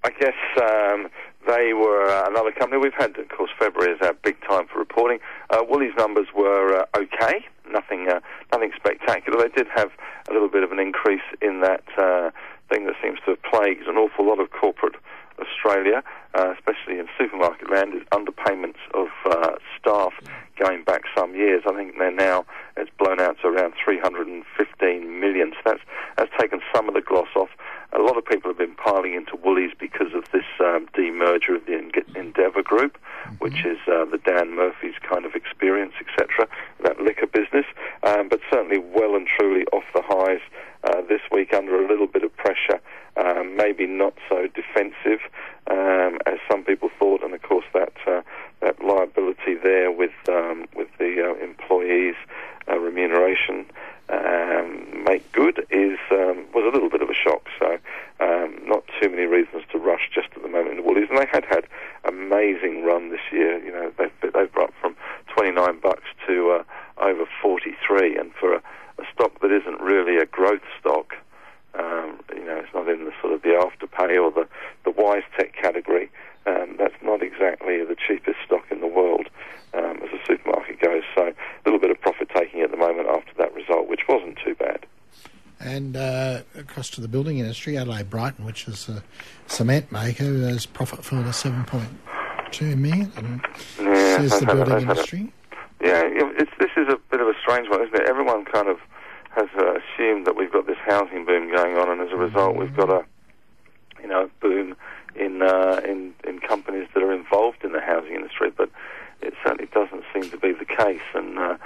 I 0.03 0.11
guess 0.19 0.35
um, 0.61 1.09
they 1.47 1.73
were 1.73 2.05
uh, 2.05 2.29
another 2.29 2.51
company. 2.51 2.79
We've 2.79 2.93
had, 2.93 3.17
of 3.17 3.27
course, 3.29 3.49
February 3.57 3.93
is 3.93 4.01
our 4.03 4.13
big 4.13 4.39
time 4.47 4.67
for 4.67 4.77
reporting. 4.77 5.17
Uh, 5.49 5.63
Woolies 5.67 5.93
numbers 5.97 6.27
were 6.35 6.81
uh, 6.81 6.85
okay, 6.95 7.43
nothing, 7.71 8.09
uh, 8.09 8.19
nothing 8.51 8.73
spectacular. 8.75 9.41
They 9.41 9.49
did 9.49 9.65
have 9.75 9.89
a 10.29 10.33
little 10.33 10.49
bit 10.49 10.61
of 10.61 10.71
an 10.71 10.77
increase 10.77 11.25
in 11.41 11.61
that 11.61 11.83
uh, 11.97 12.29
thing 12.69 12.85
that 12.85 12.93
seems 13.01 13.17
to 13.25 13.31
have 13.31 13.41
plagued 13.41 13.87
an 13.87 13.97
awful 13.97 14.27
lot 14.27 14.39
of 14.39 14.51
corporate 14.51 14.97
Australia, 15.39 16.03
uh, 16.35 16.53
especially 16.53 16.99
in 16.99 17.07
supermarket 17.17 17.71
land, 17.71 17.95
is 17.95 18.03
underpayments 18.11 18.77
of 18.93 19.07
staff 19.79 20.13
going 20.59 20.83
back 20.83 21.01
some 21.17 21.33
years. 21.33 21.63
I 21.67 21.73
think 21.75 21.97
they're 21.97 22.11
now 22.11 22.45
it's 22.77 22.91
blown 22.99 23.19
out 23.19 23.37
to 23.41 23.47
around 23.47 23.73
315 24.81 25.19
million. 25.19 25.53
So 25.53 25.71
that's 25.71 25.81
that's 26.17 26.31
taken 26.39 26.61
some 26.73 26.87
of 26.87 26.93
the 26.93 27.01
gloss 27.01 27.29
off. 27.35 27.49
A 27.93 27.99
lot 27.99 28.17
of 28.17 28.25
people 28.25 28.49
have 28.49 28.57
been 28.57 28.75
piling 28.75 29.13
into 29.13 29.35
Woolies 29.35 29.71
because 29.77 30.13
of 30.15 30.23
this 30.31 30.45
um, 30.59 30.87
demerger 30.95 31.55
of 31.55 31.65
the 31.65 31.75
Endeavour 32.15 32.63
Group, 32.63 32.97
mm-hmm. 32.97 33.35
which 33.35 33.65
is 33.65 33.77
uh, 33.87 34.05
the 34.05 34.19
Dan 34.23 34.55
Murphy's 34.55 34.95
kind 35.07 35.25
of 35.25 35.35
experience, 35.35 35.93
etc. 35.99 36.47
That 36.83 36.99
liquor 36.99 37.27
business, 37.27 37.65
um, 38.03 38.29
but 38.29 38.39
certainly 38.51 38.79
well 38.79 39.15
and 39.15 39.27
truly 39.27 39.65
off 39.73 39.83
the 39.93 40.01
highs 40.03 40.41
uh, 40.83 41.01
this 41.07 41.21
week 41.31 41.53
under 41.53 41.83
a 41.83 41.87
little 41.87 42.07
bit 42.07 42.23
of 42.23 42.35
pressure 42.37 42.81
um, 43.17 43.55
maybe 43.55 43.85
not 43.85 44.13
so 44.29 44.47
defensive 44.47 45.19
um, 45.69 46.17
as 46.25 46.39
some 46.49 46.63
people 46.63 46.89
thought, 46.97 47.23
and 47.23 47.33
of 47.33 47.41
course 47.41 47.65
that 47.73 47.93
uh, 48.07 48.21
that 48.61 48.83
liability 48.83 49.55
there 49.61 49.91
with 49.91 50.11
um, 50.29 50.65
with 50.75 50.87
the 50.97 51.21
uh, 51.21 51.43
employees' 51.43 52.15
uh, 52.69 52.77
remuneration 52.77 53.65
um, 54.09 55.03
make 55.05 55.29
good 55.31 55.65
is 55.69 55.99
um, 56.11 56.45
was 56.53 56.65
a 56.65 56.73
little 56.73 56.89
bit 56.89 57.01
of 57.01 57.09
a 57.09 57.13
shock. 57.13 57.47
So 57.59 57.77
um, 58.19 58.59
not 58.65 58.83
too 59.01 59.09
many 59.09 59.23
reasons 59.23 59.63
to 59.71 59.77
rush 59.77 60.09
just 60.13 60.29
at 60.35 60.41
the 60.41 60.49
moment 60.49 60.71
in 60.71 60.77
the 60.77 60.83
Woolies, 60.83 61.07
and 61.09 61.19
they 61.19 61.27
had 61.31 61.45
had 61.45 61.65
amazing 62.05 62.83
run 62.83 63.09
this 63.09 63.21
year. 63.31 63.63
You 63.63 63.71
know 63.71 63.91
they've 63.97 64.33
they've 64.33 64.51
brought 64.51 64.73
from 64.79 64.95
29 65.35 65.79
bucks 65.79 66.07
to 66.27 66.51
uh, 66.51 66.63
over 67.03 67.25
43, 67.41 68.17
and 68.17 68.31
for 68.33 68.55
a, 68.55 68.61
a 69.01 69.05
stock 69.13 69.39
that 69.41 69.51
isn't 69.51 69.81
really 69.81 70.17
a 70.17 70.25
growth 70.25 70.61
stock. 70.79 71.15
Um, 71.73 72.19
you 72.35 72.43
know, 72.45 72.57
it's 72.57 72.73
not 72.73 72.87
in 72.89 73.05
the 73.05 73.13
sort 73.21 73.33
of 73.33 73.41
the 73.41 73.49
afterpay 73.49 74.21
or 74.21 74.31
the 74.31 74.47
the 74.83 74.91
wise 74.91 75.23
tech 75.37 75.53
category. 75.53 76.09
Um, 76.45 76.75
that's 76.77 76.95
not 77.01 77.21
exactly 77.21 77.83
the 77.83 77.95
cheapest 77.95 78.39
stock 78.45 78.65
in 78.71 78.81
the 78.81 78.87
world 78.87 79.27
um, 79.73 79.97
as 80.03 80.09
a 80.11 80.19
supermarket 80.27 80.79
goes. 80.79 81.03
So 81.15 81.27
a 81.27 81.33
little 81.65 81.79
bit 81.79 81.91
of 81.91 82.01
profit 82.01 82.29
taking 82.35 82.61
at 82.61 82.71
the 82.71 82.77
moment 82.77 83.07
after 83.07 83.31
that 83.37 83.53
result, 83.53 83.87
which 83.87 84.01
wasn't 84.09 84.37
too 84.43 84.55
bad. 84.55 84.85
And 85.59 85.95
uh, 85.95 86.41
across 86.57 86.89
to 86.91 87.01
the 87.01 87.07
building 87.07 87.37
industry, 87.37 87.77
Adelaide 87.77 88.09
Brighton, 88.09 88.45
which 88.45 88.67
is 88.67 88.89
a 88.89 89.03
cement 89.45 89.91
maker, 89.91 90.23
has 90.23 90.65
profit 90.65 91.05
for 91.05 91.21
the 91.21 91.31
seven 91.31 91.63
point 91.65 91.89
two 92.51 92.75
million. 92.75 93.11
And 93.15 93.41
yeah, 93.79 94.17
says 94.17 94.39
the 94.39 94.45
building 94.47 94.81
industry. 94.81 95.31
Yeah, 95.83 96.03
this 96.37 96.69
is 96.77 96.87
a 96.89 96.97
bit 97.09 97.21
of 97.21 97.27
a 97.27 97.33
strange 97.41 97.69
one, 97.69 97.81
isn't 97.81 97.95
it? 97.95 98.07
Everyone 98.07 98.45
kind 98.45 98.67
of 98.67 98.77
has 99.31 99.47
uh, 99.57 99.79
assumed 99.79 100.27
that 100.27 100.35
we've 100.35 100.51
got 100.51 100.67
this 100.67 100.77
housing 100.85 101.25
boom 101.25 101.51
going 101.53 101.77
on, 101.77 101.89
and 101.89 102.01
as 102.01 102.11
a 102.11 102.17
result, 102.17 102.55
we've 102.55 102.75
got 102.75 102.89
a 102.89 103.05
you 104.01 104.07
know 104.07 104.29
boom 104.41 104.75
in 105.15 105.41
uh, 105.41 105.81
in 105.85 106.13
in 106.27 106.39
companies 106.39 106.87
that 106.93 107.03
are 107.03 107.13
involved 107.13 107.63
in 107.63 107.71
the 107.71 107.81
housing 107.81 108.15
industry. 108.15 108.51
But 108.55 108.69
it 109.21 109.33
certainly 109.43 109.69
doesn't 109.73 110.03
seem 110.13 110.29
to 110.31 110.37
be 110.37 110.51
the 110.51 110.65
case, 110.65 111.07
and 111.13 111.39
uh, 111.39 111.57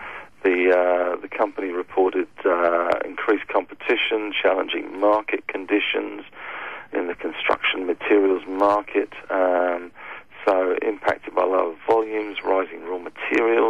the 0.44 0.72
uh, 0.72 1.22
the 1.22 1.28
company 1.28 1.70
reported 1.70 2.28
uh, 2.46 3.00
increased 3.04 3.48
competition, 3.48 4.34
challenging 4.42 5.00
market 5.00 5.48
conditions 5.48 6.24
in 6.94 7.08
the 7.08 7.16
construction 7.16 7.86
materials 7.86 8.44
market. 8.48 9.12
Um, 9.30 9.92
so 10.46 10.78
impacted 10.84 11.34
by 11.34 11.44
lower 11.44 11.76
volumes, 11.88 12.38
rising 12.46 12.84
raw 12.86 13.00
materials. 13.00 13.65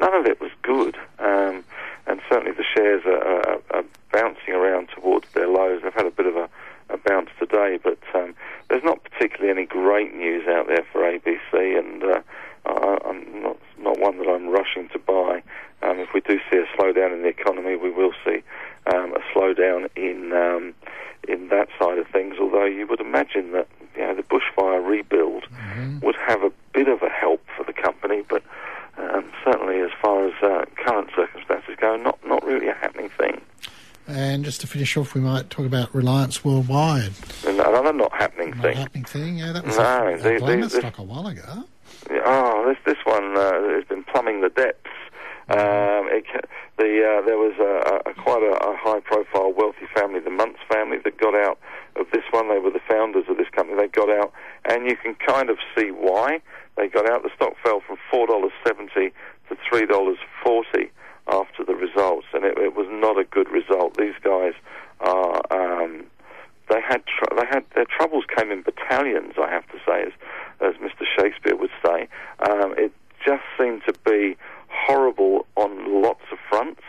None 0.00 0.14
of 0.14 0.26
it 0.26 0.40
was 0.40 0.50
good. 0.62 0.96
Um, 1.18 1.62
and 2.06 2.20
certainly 2.28 2.52
the 2.52 2.64
shares 2.64 3.02
are, 3.06 3.22
are, 3.22 3.60
are, 3.70 3.84
bouncing 4.12 4.54
around 4.54 4.88
towards 4.88 5.28
their 5.34 5.46
lows. 5.46 5.82
They've 5.82 5.94
had 5.94 6.06
a 6.06 6.10
bit 6.10 6.26
of 6.26 6.34
a, 6.34 6.48
a 6.88 6.96
bounce 6.96 7.30
today, 7.38 7.78
but 7.80 7.98
um, 8.12 8.34
there's 8.68 8.82
not 8.82 9.04
particularly 9.04 9.50
any 9.50 9.66
great 9.66 10.12
news 10.12 10.48
out 10.48 10.66
there 10.66 10.84
for 10.90 11.02
ABC, 11.02 11.78
and 11.78 12.02
uh, 12.02 12.20
I'm 12.66 13.42
not 13.42 13.56
not 13.78 13.98
one 14.00 14.18
that 14.18 14.28
I'm 14.28 14.48
rushing 14.48 14.88
to 14.88 14.98
buy. 14.98 15.42
Um, 15.82 15.98
if 16.00 16.12
we 16.12 16.20
do 16.20 16.38
see 16.50 16.58
a 16.58 16.66
slowdown 16.76 17.12
in 17.12 17.22
the 17.22 17.28
economy, 17.28 17.76
we 17.76 17.90
will 17.90 18.12
see 18.24 18.42
um, 18.92 19.14
a 19.14 19.20
slowdown 19.32 19.88
in 19.96 20.32
um, 20.32 20.74
in 21.28 21.48
that 21.48 21.68
side 21.78 21.98
of 21.98 22.06
things. 22.08 22.36
Although 22.40 22.66
you 22.66 22.86
would 22.88 23.00
imagine 23.00 23.52
that 23.52 23.68
you 23.96 24.02
know 24.02 24.14
the 24.14 24.22
bushfire 24.22 24.84
rebuild 24.84 25.44
mm-hmm. 25.44 26.00
would 26.00 26.16
have 26.16 26.42
a 26.42 26.52
bit 26.72 26.88
of 26.88 27.02
a 27.02 27.08
help 27.08 27.44
for 27.56 27.64
the 27.64 27.72
company, 27.72 28.22
but 28.28 28.42
um, 28.98 29.30
certainly 29.70 29.84
as 29.84 30.00
far 30.00 30.26
as 30.26 30.34
uh, 30.42 30.64
current 30.84 31.10
circumstances 31.14 31.76
go, 31.80 31.96
not 31.96 32.18
not 32.26 32.44
really 32.44 32.68
a 32.68 32.74
happening 32.74 33.08
thing. 33.10 33.40
And 34.06 34.44
just 34.44 34.60
to 34.62 34.66
finish 34.66 34.96
off, 34.96 35.14
we 35.14 35.20
might 35.20 35.50
talk 35.50 35.66
about 35.66 35.94
Reliance 35.94 36.44
Worldwide. 36.44 37.12
Another 37.46 37.92
not 37.92 38.12
happening 38.12 38.50
not 38.50 38.62
thing. 38.62 38.76
happening 38.76 39.04
thing. 39.04 39.38
Yeah, 39.38 39.52
that 39.52 39.64
was 39.64 39.76
no, 39.76 39.82
a, 39.82 40.14
a 40.14 40.38
the, 40.40 40.56
the, 40.56 40.70
stock 40.70 40.98
a 40.98 41.02
while 41.02 41.26
ago. 41.28 41.64
Oh, 42.24 42.64
this 42.68 42.78
this 42.84 43.04
one 43.04 43.36
uh, 43.36 43.52
has 43.74 43.84
been 43.84 44.02
plumbing 44.04 44.40
the 44.40 44.48
depths. 44.48 44.90
Um, 45.48 46.06
it, 46.14 46.24
the, 46.78 47.02
uh, 47.02 47.26
there 47.26 47.36
was 47.36 47.54
a, 47.58 48.08
a 48.08 48.14
quite 48.14 48.42
a, 48.42 48.54
a 48.54 48.76
high-profile 48.76 49.52
wealthy 49.52 49.86
family, 49.92 50.20
the 50.20 50.30
Munz 50.30 50.56
family, 50.70 50.98
that 51.02 51.18
got 51.18 51.34
out 51.34 51.58
of 51.96 52.06
this 52.12 52.22
one. 52.30 52.48
They 52.48 52.60
were 52.60 52.70
the 52.70 52.80
founders 52.88 53.24
of 53.28 53.36
this 53.36 53.48
company. 53.50 53.76
They 53.76 53.88
got 53.88 54.08
out, 54.10 54.32
and 54.66 54.86
you 54.86 54.96
can 54.96 55.16
kind 55.16 55.50
of 55.50 55.58
see 55.76 55.90
why 55.90 56.40
they 56.76 56.86
got 56.86 57.10
out. 57.10 57.24
The 57.24 57.30
stock 57.34 57.54
fell 57.64 57.80
from 57.80 57.96
four 58.10 58.26
dollars 58.28 58.52
seventy 58.64 59.12
to 59.50 59.56
three 59.68 59.86
dollars 59.86 60.18
forty 60.42 60.90
after 61.28 61.64
the 61.64 61.74
results, 61.74 62.26
and 62.32 62.44
it, 62.44 62.58
it, 62.58 62.74
was 62.74 62.86
not 62.90 63.18
a 63.18 63.24
good 63.24 63.48
result. 63.50 63.96
These 63.96 64.14
guys 64.22 64.54
are. 65.00 65.42
Um, 65.50 66.06
they 66.68 66.80
had 66.80 67.02
tr- 67.06 67.34
they 67.36 67.46
had 67.46 67.64
their 67.74 67.84
troubles 67.84 68.24
came 68.36 68.50
in 68.50 68.62
battalions. 68.62 69.34
I 69.40 69.50
have 69.50 69.66
to 69.68 69.78
say, 69.86 70.02
as 70.02 70.12
as 70.60 70.74
Mr. 70.76 71.04
Shakespeare 71.18 71.56
would 71.56 71.70
say, 71.84 72.08
um, 72.48 72.74
it 72.78 72.92
just 73.24 73.42
seemed 73.58 73.82
to 73.86 73.94
be 74.04 74.36
horrible 74.68 75.46
on 75.56 76.02
lots 76.02 76.22
of 76.32 76.38
fronts. 76.48 76.82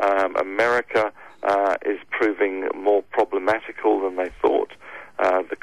Um, 0.00 0.36
America 0.36 1.12
uh, 1.42 1.76
is 1.84 1.98
proving 2.10 2.68
more 2.74 3.02
problematical 3.02 4.00
than 4.00 4.16
they 4.16 4.30
thought. 4.40 4.72
Uh, 5.18 5.42
the, 5.42 5.56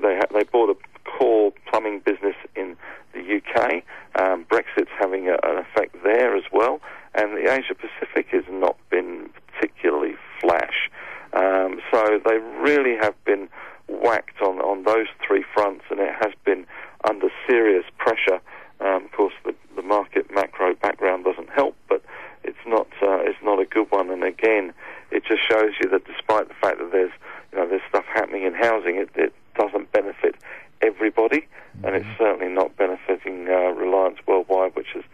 they 0.00 0.16
ha- 0.16 0.32
they 0.32 0.44
bought 0.44 0.70
a 0.70 0.76
core 1.08 1.52
plumbing 1.70 2.00
business 2.00 2.36
in 2.54 2.76
the 3.12 3.40
UK. 3.40 3.82
Um, 4.20 4.44
Brexit's 4.44 4.90
having 4.98 5.28
a, 5.28 5.34
an 5.42 5.58
effect 5.58 5.96
there 6.02 6.36
as 6.36 6.44
well, 6.52 6.80
and 7.14 7.32
the 7.32 7.52
Asia 7.52 7.74
Pacific 7.74 8.28
has 8.30 8.44
not 8.50 8.76
been 8.90 9.30
particularly 9.52 10.14
flash. 10.40 10.90
Um, 11.32 11.80
so 11.92 12.20
they 12.24 12.38
really 12.60 12.96
have 12.96 13.14
been 13.24 13.48
whacked 13.88 14.40
on, 14.40 14.60
on 14.60 14.84
those 14.84 15.06
three 15.26 15.44
fronts, 15.54 15.84
and 15.90 16.00
it 16.00 16.14
has 16.20 16.32
been 16.44 16.66
under 17.04 17.28
serious 17.48 17.84
pressure. 17.98 18.40
Um, 18.80 19.04
of 19.04 19.12
course, 19.12 19.34
the, 19.44 19.54
the 19.74 19.82
market 19.82 20.26
macro 20.34 20.74
background 20.74 21.24
doesn't 21.24 21.50
help, 21.50 21.76
but 21.88 22.02
it's 22.44 22.64
not 22.66 22.86
uh, 23.02 23.18
it's 23.20 23.42
not 23.42 23.60
a 23.60 23.64
good 23.64 23.90
one. 23.90 24.10
And 24.10 24.22
again, 24.22 24.72
it 25.10 25.24
just 25.24 25.42
shows 25.48 25.72
you 25.82 25.88
that 25.90 26.04
despite 26.04 26.48
the 26.48 26.54
fact 26.54 26.78
that 26.78 26.92
there's 26.92 27.12
you 27.52 27.58
know 27.58 27.68
there's 27.68 27.82
stuff 27.88 28.04
happening 28.12 28.44
in 28.44 28.54
housing, 28.54 28.96
it, 28.96 29.10
it 29.14 29.32
doesn't 29.56 29.90
benefit 29.92 30.36
everybody, 30.82 31.40
mm-hmm. 31.40 31.86
and 31.86 31.96
it's 31.96 32.04
mm-hmm. 32.04 32.22
certainly 32.22 32.52
not 32.52 32.76
benefiting 32.76 33.48
uh, 33.48 33.72
Reliance 33.72 34.18
Worldwide, 34.26 34.74
which 34.74 34.88
has 34.94 35.04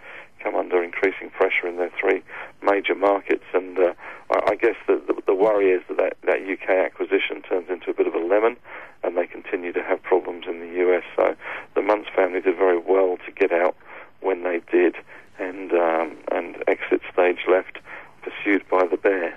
come 0.43 0.57
under 0.57 0.83
increasing 0.83 1.31
pressure 1.31 1.69
in 1.69 1.77
their 1.77 1.93
three 2.01 2.23
major 2.63 2.95
markets. 2.95 3.45
And 3.55 3.79
uh, 3.79 3.95
I, 4.31 4.53
I, 4.53 4.55
guess 4.57 4.75
the, 4.87 5.01
the, 5.07 5.23
the, 5.27 5.32
worry 5.43 5.71
is 5.71 5.83
that, 5.89 5.97
that 5.99 6.17
that 6.25 6.39
UK 6.51 6.69
acquisition 6.71 7.43
turns 7.43 7.69
into 7.69 7.91
a 7.91 7.95
bit 7.95 8.07
of 8.07 8.15
a 8.15 8.19
lemon, 8.19 8.57
and 9.03 9.17
they 9.17 9.27
continue 9.27 9.73
to 9.73 9.83
have 9.83 10.03
problems 10.03 10.45
in 10.49 10.61
the 10.61 10.73
US. 10.87 11.05
So 11.17 11.35
the 11.75 11.83
Munz 11.83 12.07
family 12.15 12.41
did 12.41 12.57
very 12.57 12.79
well 12.79 13.19
to 13.27 13.33
get 13.33 13.53
out 13.53 13.77
when 14.21 14.45
they 14.45 14.61
did, 14.71 14.97
and 15.39 15.73
um, 15.73 16.17
and 16.31 16.57
exit 16.69 17.01
stage 17.13 17.41
left, 17.51 17.79
pursued 18.23 18.63
by 18.71 18.87
the 18.87 18.97
bear. 18.97 19.37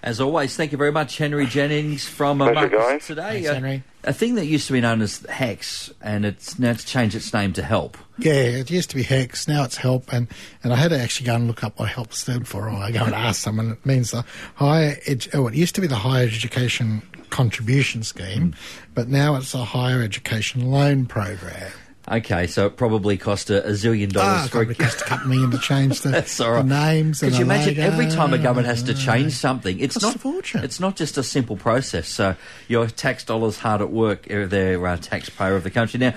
As 0.00 0.20
always, 0.20 0.56
thank 0.56 0.70
you 0.70 0.78
very 0.78 0.92
much, 0.92 1.18
Henry 1.18 1.46
Jennings 1.46 2.06
from 2.06 2.40
uh, 2.40 2.52
Pleasure, 2.52 2.70
Marcus 2.76 2.92
guys. 2.92 3.06
today. 3.06 3.22
Thanks, 3.42 3.48
Uh, 3.48 3.54
Henry. 3.54 3.82
A 4.04 4.12
thing 4.12 4.36
that 4.36 4.46
used 4.46 4.68
to 4.68 4.72
be 4.72 4.80
known 4.80 5.00
as 5.02 5.18
HECS, 5.28 5.92
and 6.00 6.24
it's 6.24 6.58
now 6.58 6.70
it's 6.70 6.84
changed 6.84 7.16
its 7.16 7.32
name 7.34 7.52
to 7.54 7.62
Help. 7.62 7.98
Yeah, 8.18 8.32
it 8.32 8.70
used 8.70 8.90
to 8.90 8.96
be 8.96 9.04
HECS, 9.04 9.46
now 9.46 9.62
it's 9.62 9.76
HELP, 9.76 10.12
and, 10.12 10.26
and 10.64 10.72
I 10.72 10.76
had 10.76 10.90
to 10.90 10.98
actually 10.98 11.26
go 11.26 11.36
and 11.36 11.46
look 11.46 11.62
up 11.62 11.78
what 11.78 11.88
HELP 11.88 12.12
stood 12.12 12.48
for, 12.48 12.68
or 12.68 12.70
I 12.70 12.90
go 12.90 13.04
and 13.04 13.14
ask 13.14 13.40
someone. 13.40 13.70
It 13.70 13.86
means 13.86 14.10
the 14.10 14.24
higher, 14.56 14.96
edu- 15.06 15.28
oh, 15.34 15.46
it 15.46 15.54
used 15.54 15.76
to 15.76 15.80
be 15.80 15.86
the 15.86 15.94
Higher 15.96 16.26
Education 16.26 17.02
Contribution 17.30 18.02
Scheme, 18.02 18.52
mm. 18.52 18.54
but 18.94 19.08
now 19.08 19.36
it's 19.36 19.54
a 19.54 19.64
Higher 19.64 20.02
Education 20.02 20.68
Loan 20.70 21.06
Program. 21.06 21.70
Okay, 22.10 22.46
so 22.46 22.66
it 22.66 22.76
probably 22.76 23.18
cost 23.18 23.50
a, 23.50 23.66
a 23.66 23.72
zillion 23.72 24.10
dollars 24.10 24.48
for 24.48 24.62
it 24.62 24.78
cost 24.78 25.02
a 25.02 25.04
couple 25.04 25.28
million 25.28 25.50
to 25.50 25.58
change 25.58 26.00
the, 26.00 26.08
That's 26.10 26.40
all 26.40 26.52
right. 26.52 26.62
the 26.62 26.68
names. 26.68 27.20
Could 27.20 27.34
you 27.34 27.42
imagine 27.44 27.76
logo. 27.76 27.86
every 27.86 28.06
time 28.06 28.32
a 28.32 28.38
government 28.38 28.66
has 28.66 28.82
to 28.84 28.94
change 28.94 29.32
something? 29.32 29.78
It's 29.78 30.00
not 30.00 30.14
a 30.16 30.18
fortune. 30.18 30.64
It's 30.64 30.80
not 30.80 30.96
just 30.96 31.18
a 31.18 31.22
simple 31.22 31.56
process. 31.56 32.08
So 32.08 32.34
your 32.66 32.86
tax 32.86 33.24
dollars 33.24 33.58
hard 33.58 33.82
at 33.82 33.90
work. 33.90 34.30
uh, 34.30 34.46
They're 34.46 34.84
uh, 34.86 34.96
taxpayer 34.96 35.54
of 35.54 35.64
the 35.64 35.70
country. 35.70 35.98
Now, 36.00 36.14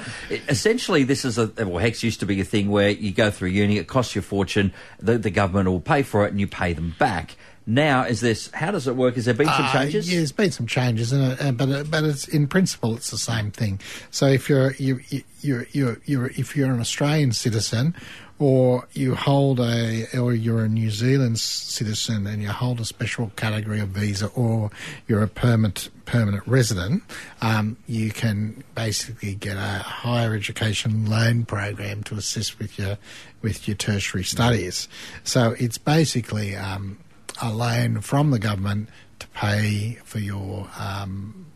essentially, 0.48 1.04
this 1.04 1.26
is 1.26 1.38
a 1.38 1.48
well, 1.58 1.84
HECS 1.84 2.04
used 2.04 2.20
to 2.22 2.26
be 2.26 2.40
a 2.40 2.46
thing 2.46 2.70
where 2.70 2.90
you 2.90 3.12
go 3.12 3.30
through 3.32 3.50
uni, 3.50 3.78
it 3.78 3.88
costs 3.88 4.16
you 4.16 4.20
a 4.20 4.24
fortune. 4.24 4.74
The, 5.00 5.18
the 5.18 5.32
government 5.32 5.70
will 5.70 5.82
pay 5.82 6.04
for 6.04 6.26
it, 6.26 6.32
and 6.32 6.40
you 6.40 6.48
pay 6.48 6.74
them 6.74 6.96
back. 7.00 7.36
Now, 7.74 8.04
is 8.04 8.20
this? 8.20 8.52
How 8.52 8.72
does 8.72 8.86
it 8.86 8.98
work? 8.98 9.16
Has 9.16 9.26
there 9.26 9.34
been 9.34 9.48
some 9.48 9.66
Uh, 9.66 9.72
changes? 9.74 10.12
yeah, 10.12 10.18
there's 10.18 10.34
been 10.34 10.52
some 10.52 10.68
changes, 10.68 11.14
in 11.14 11.22
it, 11.22 11.42
uh, 11.42 11.52
but 11.54 11.70
uh, 11.70 11.84
but 11.86 12.04
it's 12.04 12.28
in 12.28 12.48
principle 12.48 12.96
it's 12.98 13.12
the 13.12 13.18
same 13.18 13.50
thing. 13.50 13.80
So 14.12 14.28
if 14.28 14.50
you're 14.50 14.74
you 14.74 15.00
you 15.10 15.24
you're, 15.42 15.68
you're, 15.72 15.98
you're 16.06 16.28
if 16.36 16.56
you're 16.56 16.72
an 16.72 16.82
Australian 16.82 17.32
citizen, 17.32 17.96
or 18.40 18.88
you 18.92 19.16
hold 19.16 19.60
a 19.62 20.06
or 20.20 20.34
you're 20.34 20.66
a 20.66 20.68
New 20.68 20.92
Zealand 20.92 21.40
citizen 21.40 22.28
and 22.28 22.42
you 22.42 22.50
hold 22.50 22.82
a 22.82 22.86
special 22.86 23.32
category 23.38 23.80
of 23.80 23.90
visa, 23.90 24.28
or 24.36 24.70
you're 25.08 25.24
a 25.24 25.28
permanent 25.30 25.90
permanent 26.06 26.44
resident, 26.46 27.04
um, 27.42 27.78
you 27.88 28.12
can 28.12 28.66
basically 28.76 29.34
get 29.36 29.56
a 29.56 29.80
higher 30.04 30.34
education 30.36 31.10
loan 31.10 31.46
program 31.46 32.04
to 32.04 32.16
assist 32.16 32.60
with 32.60 32.78
your 32.78 32.98
with 33.42 33.66
your 33.68 33.78
tertiary 33.78 34.26
studies. 34.26 34.90
So 35.24 35.56
it's 35.58 35.78
basically 35.78 36.56
um, 36.58 36.98
a 37.42 37.52
loan 37.52 38.02
from 38.02 38.32
the 38.32 38.40
government 38.40 38.90
to 39.20 39.28
pay 39.30 39.98
for 40.04 40.20
your 40.20 40.70
um, 40.78 41.48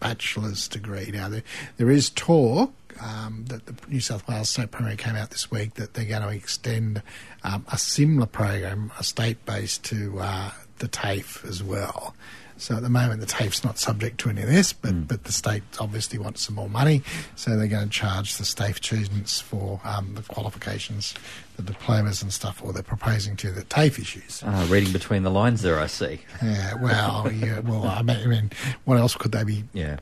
bachelor's 0.00 0.68
degree. 0.68 1.10
Now, 1.12 1.28
there, 1.28 1.42
there 1.76 1.90
is 1.90 2.10
talk 2.10 2.72
um, 3.00 3.44
that 3.48 3.66
the 3.66 3.74
New 3.88 4.00
South 4.00 4.26
Wales 4.28 4.50
State 4.50 4.70
Premier 4.70 4.96
came 4.96 5.16
out 5.16 5.30
this 5.30 5.50
week 5.50 5.74
that 5.74 5.94
they're 5.94 6.04
going 6.04 6.22
to 6.22 6.28
extend 6.28 7.02
um, 7.42 7.64
a 7.72 7.78
similar 7.78 8.26
program, 8.26 8.92
a 8.98 9.04
state 9.04 9.44
based, 9.46 9.84
to 9.84 10.18
uh, 10.20 10.50
the 10.78 10.88
TAFE 10.88 11.44
as 11.44 11.62
well. 11.62 12.14
So 12.62 12.76
at 12.76 12.82
the 12.82 12.88
moment, 12.88 13.20
the 13.20 13.26
TAFE's 13.26 13.64
not 13.64 13.76
subject 13.76 14.18
to 14.20 14.30
any 14.30 14.42
of 14.42 14.48
this, 14.48 14.72
but, 14.72 15.08
but 15.08 15.24
the 15.24 15.32
state 15.32 15.64
obviously 15.80 16.16
wants 16.20 16.42
some 16.42 16.54
more 16.54 16.68
money, 16.68 17.02
so 17.34 17.56
they're 17.56 17.66
going 17.66 17.88
to 17.88 17.90
charge 17.90 18.36
the 18.36 18.44
state 18.44 18.76
students 18.76 19.40
for 19.40 19.80
um, 19.82 20.14
the 20.14 20.22
qualifications, 20.22 21.12
the 21.56 21.62
diplomas 21.64 22.22
and 22.22 22.32
stuff, 22.32 22.62
or 22.64 22.72
they're 22.72 22.84
proposing 22.84 23.34
to 23.38 23.50
the 23.50 23.64
TAFE 23.64 23.98
issues. 23.98 24.44
Ah, 24.46 24.64
reading 24.70 24.92
between 24.92 25.24
the 25.24 25.30
lines 25.30 25.62
there, 25.62 25.80
I 25.80 25.88
see. 25.88 26.20
Yeah, 26.40 26.74
well, 26.74 27.32
yeah, 27.32 27.58
well, 27.58 27.84
I 27.84 28.02
mean, 28.02 28.16
I 28.18 28.26
mean, 28.26 28.50
what 28.84 28.96
else 28.96 29.16
could 29.16 29.32
they 29.32 29.42
be 29.42 29.64
Yeah. 29.72 29.96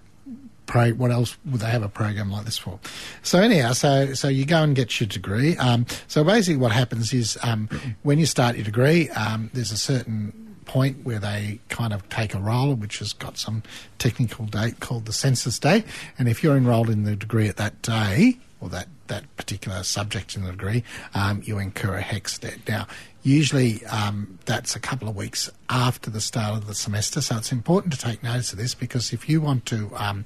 pro- 0.67 0.93
what 0.93 1.11
else 1.11 1.38
would 1.47 1.62
they 1.62 1.71
have 1.71 1.83
a 1.83 1.88
program 1.88 2.31
like 2.31 2.45
this 2.45 2.59
for? 2.59 2.79
So 3.23 3.40
anyhow, 3.40 3.73
so 3.73 4.12
so 4.12 4.29
you 4.29 4.45
go 4.45 4.62
and 4.62 4.76
get 4.76 5.00
your 5.00 5.07
degree. 5.09 5.57
Um, 5.57 5.87
so 6.09 6.23
basically, 6.25 6.59
what 6.59 6.73
happens 6.73 7.14
is 7.14 7.38
um, 7.43 7.71
when 8.02 8.19
you 8.19 8.26
start 8.26 8.57
your 8.57 8.64
degree, 8.67 9.09
um, 9.11 9.49
there's 9.55 9.73
a 9.73 9.79
certain 9.79 10.50
point 10.70 11.04
where 11.04 11.18
they 11.18 11.58
kind 11.68 11.92
of 11.92 12.08
take 12.10 12.32
a 12.32 12.38
roll, 12.38 12.76
which 12.76 13.00
has 13.00 13.12
got 13.12 13.36
some 13.36 13.60
technical 13.98 14.46
date 14.46 14.78
called 14.78 15.04
the 15.04 15.12
census 15.12 15.59
day, 15.59 15.83
and 16.16 16.28
if 16.28 16.44
you're 16.44 16.56
enrolled 16.56 16.88
in 16.88 17.02
the 17.02 17.16
degree 17.16 17.48
at 17.48 17.56
that 17.56 17.83
day 17.83 18.38
or 18.61 18.68
that 18.68 18.87
that 19.09 19.24
particular 19.37 19.83
subject 19.83 20.37
in 20.37 20.44
the 20.44 20.52
degree, 20.52 20.85
um, 21.12 21.42
you 21.44 21.59
incur 21.59 21.96
a 21.96 22.02
HECS 22.02 22.38
debt. 22.38 22.59
Now, 22.68 22.87
usually 23.22 23.85
um, 23.87 24.38
that's 24.46 24.74
a 24.74 24.80
couple 24.80 25.09
of 25.09 25.16
weeks 25.16 25.50
after 25.68 26.11
the 26.11 26.20
start 26.20 26.56
of 26.56 26.66
the 26.66 26.74
semester, 26.74 27.20
so 27.20 27.37
it's 27.37 27.52
important 27.52 27.92
to 27.92 27.98
take 27.98 28.22
notice 28.22 28.52
of 28.52 28.59
this 28.59 28.74
because 28.74 29.12
if 29.12 29.28
you 29.28 29.40
want 29.40 29.66
to, 29.66 29.90
um, 29.96 30.24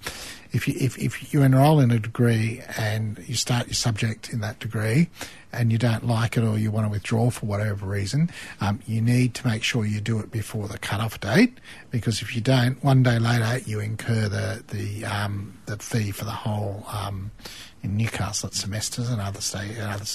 if 0.53 0.69
you 0.69 0.75
if, 0.79 0.99
if 0.99 1.33
you 1.33 1.43
enrol 1.43 1.81
in 1.81 1.91
a 1.91 1.99
degree 1.99 2.63
and 2.79 3.23
you 3.27 3.35
start 3.35 3.67
your 3.67 3.75
subject 3.75 4.31
in 4.31 4.41
that 4.41 4.59
degree 4.61 5.09
and 5.53 5.71
you 5.71 5.79
don't 5.79 6.07
like 6.07 6.37
it 6.37 6.45
or 6.45 6.59
you 6.59 6.71
want 6.71 6.87
to 6.87 6.91
withdraw 6.91 7.31
for 7.31 7.47
whatever 7.47 7.87
reason, 7.87 8.31
um, 8.61 8.81
you 8.87 9.01
need 9.01 9.35
to 9.35 9.47
make 9.47 9.63
sure 9.63 9.85
you 9.85 10.01
do 10.01 10.19
it 10.21 10.31
before 10.31 10.69
the 10.69 10.79
cut-off 10.79 11.21
date 11.21 11.59
because 11.91 12.23
if 12.23 12.35
you 12.35 12.41
don't, 12.41 12.83
one 12.83 13.03
day 13.03 13.19
later 13.19 13.59
you 13.69 13.81
incur 13.81 14.29
the 14.29 14.63
the 14.69 15.05
um, 15.05 15.59
the 15.67 15.77
fee 15.79 16.11
for 16.11 16.25
the 16.25 16.31
whole. 16.31 16.85
Um, 16.89 17.33
in 17.83 17.99
Newcastle 17.99 18.47
at 18.47 18.55
semesters 18.55 19.11
and 19.11 19.21
other 19.21 19.43
state 19.43 19.73
and 19.73 19.83
other 19.83 20.07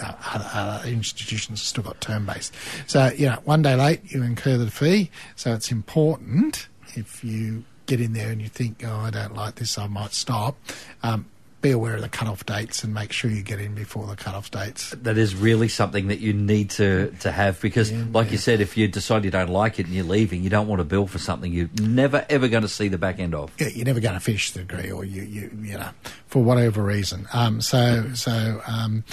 other, 0.00 0.50
other 0.52 0.88
institutions 0.88 1.60
have 1.60 1.66
still 1.66 1.84
got 1.84 2.00
term 2.00 2.26
based. 2.26 2.54
So 2.86 3.10
you 3.16 3.26
know, 3.26 3.38
one 3.44 3.62
day 3.62 3.74
late 3.74 4.00
you 4.12 4.22
incur 4.22 4.56
the 4.56 4.70
fee. 4.70 5.10
So 5.34 5.54
it's 5.54 5.70
important 5.70 6.68
if 6.94 7.22
you 7.24 7.64
get 7.86 8.00
in 8.00 8.12
there 8.12 8.30
and 8.30 8.42
you 8.42 8.48
think, 8.48 8.82
oh, 8.84 8.96
I 8.96 9.10
don't 9.10 9.34
like 9.34 9.56
this, 9.56 9.78
I 9.78 9.86
might 9.86 10.12
stop. 10.12 10.56
Um, 11.02 11.26
be 11.66 11.72
aware 11.72 11.96
of 11.96 12.02
the 12.02 12.08
cut-off 12.08 12.46
dates 12.46 12.84
and 12.84 12.94
make 12.94 13.12
sure 13.12 13.30
you 13.30 13.42
get 13.42 13.60
in 13.60 13.74
before 13.74 14.06
the 14.06 14.16
cut-off 14.16 14.50
dates. 14.50 14.90
That 14.90 15.18
is 15.18 15.34
really 15.34 15.68
something 15.68 16.08
that 16.08 16.20
you 16.20 16.32
need 16.32 16.70
to, 16.70 17.14
to 17.20 17.32
have 17.32 17.60
because, 17.60 17.92
like 17.92 18.30
you 18.30 18.38
said, 18.38 18.60
if 18.60 18.76
you 18.76 18.86
decide 18.88 19.24
you 19.24 19.30
don't 19.30 19.50
like 19.50 19.78
it 19.78 19.86
and 19.86 19.94
you're 19.94 20.04
leaving, 20.04 20.42
you 20.42 20.50
don't 20.50 20.68
want 20.68 20.80
to 20.80 20.84
bill 20.84 21.06
for 21.06 21.18
something 21.18 21.52
you're 21.52 21.70
never 21.80 22.24
ever 22.30 22.48
going 22.48 22.62
to 22.62 22.68
see 22.68 22.88
the 22.88 22.98
back 22.98 23.18
end 23.18 23.34
of. 23.34 23.52
Yeah, 23.58 23.68
you're 23.68 23.84
never 23.84 24.00
going 24.00 24.14
to 24.14 24.20
finish 24.20 24.52
the 24.52 24.60
degree, 24.60 24.90
or 24.90 25.04
you, 25.04 25.22
you, 25.22 25.50
you 25.60 25.76
know, 25.76 25.90
for 26.26 26.42
whatever 26.42 26.82
reason. 26.82 27.26
Um, 27.32 27.60
so, 27.60 28.12
so 28.14 28.62
um, 28.66 29.04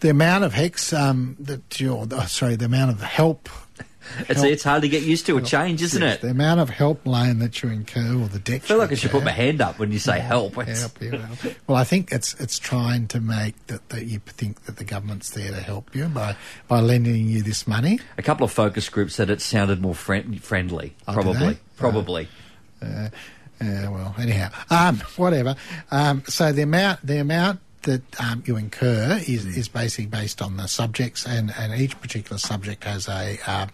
the 0.00 0.08
amount 0.08 0.44
of 0.44 0.54
HECS 0.54 0.98
um, 0.98 1.36
that 1.38 1.80
you're, 1.80 2.06
oh, 2.10 2.20
sorry, 2.26 2.56
the 2.56 2.64
amount 2.64 2.90
of 2.90 3.02
help 3.02 3.48
It's, 4.28 4.40
Help. 4.40 4.46
it's 4.52 4.64
hard 4.64 4.82
to 4.82 4.88
get 4.88 5.02
used 5.02 5.26
to 5.26 5.36
a 5.36 5.42
change, 5.42 5.82
isn't 5.82 6.00
Yes, 6.02 6.16
it? 6.16 6.20
The 6.22 6.30
amount 6.30 6.60
of 6.60 6.70
help 6.70 7.06
loan 7.06 7.38
that 7.40 7.62
you 7.62 7.68
incur 7.68 8.14
or 8.20 8.28
the 8.28 8.38
debt. 8.38 8.56
I 8.56 8.66
feel 8.66 8.78
like 8.78 8.90
I 8.92 8.94
should 8.94 9.10
put 9.10 9.24
my 9.24 9.30
hand 9.30 9.60
up 9.60 9.78
when 9.78 9.92
you 9.92 9.98
say 9.98 10.18
help. 10.18 10.54
Help 10.54 11.00
you 11.02 11.10
know. 11.12 11.28
Well, 11.66 11.76
I 11.76 11.84
think 11.84 12.10
it's 12.12 12.34
it's 12.40 12.58
trying 12.58 13.08
to 13.08 13.20
make 13.20 13.54
that, 13.66 13.88
that 13.90 14.06
you 14.06 14.20
think 14.26 14.64
that 14.64 14.76
the 14.76 14.84
government's 14.84 15.30
there 15.30 15.50
to 15.50 15.60
help 15.60 15.94
you 15.94 16.06
by 16.06 16.36
by 16.66 16.80
lending 16.80 17.28
you 17.28 17.42
this 17.42 17.66
money. 17.66 18.00
A 18.18 18.22
couple 18.22 18.44
of 18.44 18.50
focus 18.52 18.88
groups 18.88 19.14
said 19.14 19.30
it 19.30 19.40
sounded 19.40 19.80
more 19.80 19.94
friend- 19.94 20.42
friendly. 20.42 20.94
Oh, 21.06 21.12
probably, 21.12 21.58
probably. 21.76 22.28
Uh, 22.82 23.08
well, 23.60 24.14
anyhow, 24.18 24.48
um, 24.70 24.96
whatever. 25.16 25.54
Um, 25.90 26.22
so 26.26 26.52
the 26.52 26.62
amount 26.62 27.06
the 27.06 27.18
amount 27.18 27.60
that 27.82 28.20
um, 28.20 28.42
you 28.46 28.56
incur 28.56 29.20
is, 29.26 29.44
is 29.44 29.68
basically 29.68 30.06
based 30.06 30.42
on 30.42 30.56
the 30.56 30.66
subjects, 30.66 31.26
and, 31.26 31.52
and 31.58 31.80
each 31.80 32.00
particular 32.00 32.38
subject 32.38 32.84
has 32.84 33.08
a 33.08 33.38
uh, 33.46 33.66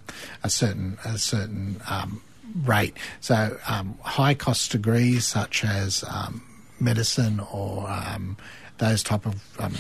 a 0.43 0.51
certain 0.51 0.99
a 1.05 1.19
certain 1.19 1.81
um, 1.89 2.23
rate. 2.65 2.97
So 3.21 3.59
um, 3.69 3.99
high 4.03 4.35
cost 4.35 4.73
degrees 4.73 5.27
such 5.27 5.65
as 5.65 6.05
um, 6.09 6.43
medicine 6.81 7.41
or 7.41 7.89
um, 7.89 8.37
those 8.79 9.03
type 9.03 9.27
of 9.27 9.43
um, 9.59 9.75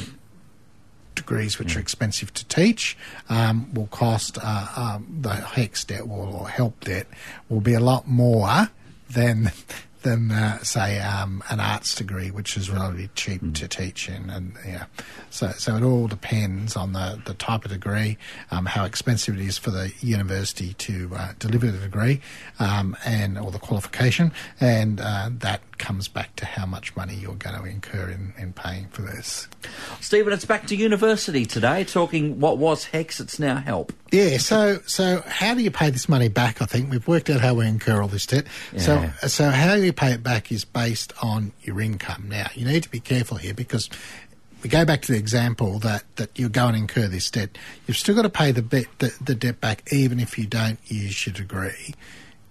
degrees 1.14 1.58
which 1.58 1.76
are 1.76 1.80
expensive 1.80 2.32
to 2.34 2.44
teach 2.46 2.96
um, 3.28 3.72
will 3.74 3.88
cost 3.88 4.38
uh, 4.42 4.66
um, 4.76 5.18
the 5.20 5.30
HECS 5.30 5.86
debt 5.86 6.06
will, 6.08 6.36
or 6.36 6.48
help 6.48 6.78
debt 6.80 7.06
will 7.48 7.60
be 7.60 7.74
a 7.74 7.80
lot 7.80 8.06
more 8.06 8.70
than 9.08 9.50
than 10.06 10.30
uh, 10.30 10.58
say 10.62 11.00
um, 11.00 11.42
an 11.50 11.58
arts 11.58 11.94
degree, 11.96 12.30
which 12.30 12.56
is 12.56 12.70
relatively 12.70 13.10
cheap 13.16 13.40
to 13.54 13.66
teach 13.66 14.08
in, 14.08 14.30
and 14.30 14.52
yeah, 14.64 14.84
so 15.30 15.50
so 15.50 15.76
it 15.76 15.82
all 15.82 16.06
depends 16.06 16.76
on 16.76 16.92
the, 16.92 17.20
the 17.24 17.34
type 17.34 17.64
of 17.64 17.72
degree, 17.72 18.16
um, 18.52 18.66
how 18.66 18.84
expensive 18.84 19.34
it 19.38 19.44
is 19.44 19.58
for 19.58 19.72
the 19.72 19.92
university 20.00 20.74
to 20.74 21.10
uh, 21.16 21.32
deliver 21.40 21.70
the 21.72 21.78
degree, 21.78 22.20
um, 22.60 22.96
and 23.04 23.36
or 23.36 23.50
the 23.50 23.58
qualification, 23.58 24.30
and 24.60 25.00
uh, 25.00 25.28
that 25.30 25.60
comes 25.78 26.08
back 26.08 26.34
to 26.36 26.46
how 26.46 26.66
much 26.66 26.94
money 26.96 27.14
you're 27.14 27.34
going 27.34 27.58
to 27.58 27.64
incur 27.64 28.10
in, 28.10 28.32
in 28.38 28.52
paying 28.52 28.86
for 28.88 29.02
this. 29.02 29.48
Stephen, 30.00 30.32
it's 30.32 30.44
back 30.44 30.66
to 30.66 30.76
university 30.76 31.46
today, 31.46 31.84
talking 31.84 32.40
what 32.40 32.58
was 32.58 32.86
HECS, 32.86 33.20
it's 33.20 33.38
now 33.38 33.56
Help. 33.56 33.92
Yeah, 34.12 34.38
so 34.38 34.80
so 34.86 35.22
how 35.26 35.54
do 35.54 35.62
you 35.62 35.70
pay 35.70 35.90
this 35.90 36.08
money 36.08 36.28
back? 36.28 36.62
I 36.62 36.66
think 36.66 36.90
we've 36.90 37.06
worked 37.08 37.28
out 37.28 37.40
how 37.40 37.54
we 37.54 37.66
incur 37.66 38.00
all 38.00 38.08
this 38.08 38.26
debt. 38.26 38.46
Yeah. 38.72 38.80
So 38.80 39.28
so 39.28 39.50
how 39.50 39.74
you 39.74 39.92
pay 39.92 40.12
it 40.12 40.22
back 40.22 40.52
is 40.52 40.64
based 40.64 41.12
on 41.22 41.52
your 41.62 41.80
income. 41.80 42.26
Now 42.28 42.46
you 42.54 42.64
need 42.64 42.84
to 42.84 42.90
be 42.90 43.00
careful 43.00 43.36
here 43.36 43.54
because 43.54 43.90
we 44.62 44.70
go 44.70 44.84
back 44.84 45.02
to 45.02 45.12
the 45.12 45.18
example 45.18 45.78
that, 45.80 46.04
that 46.16 46.38
you 46.38 46.48
go 46.48 46.66
and 46.66 46.76
incur 46.76 47.08
this 47.08 47.30
debt. 47.30 47.56
You've 47.86 47.96
still 47.96 48.14
got 48.14 48.22
to 48.22 48.30
pay 48.30 48.52
the, 48.52 48.62
bet, 48.62 48.86
the 48.98 49.16
the 49.20 49.34
debt 49.34 49.60
back 49.60 49.82
even 49.92 50.20
if 50.20 50.38
you 50.38 50.46
don't 50.46 50.78
use 50.86 51.26
your 51.26 51.34
degree, 51.34 51.94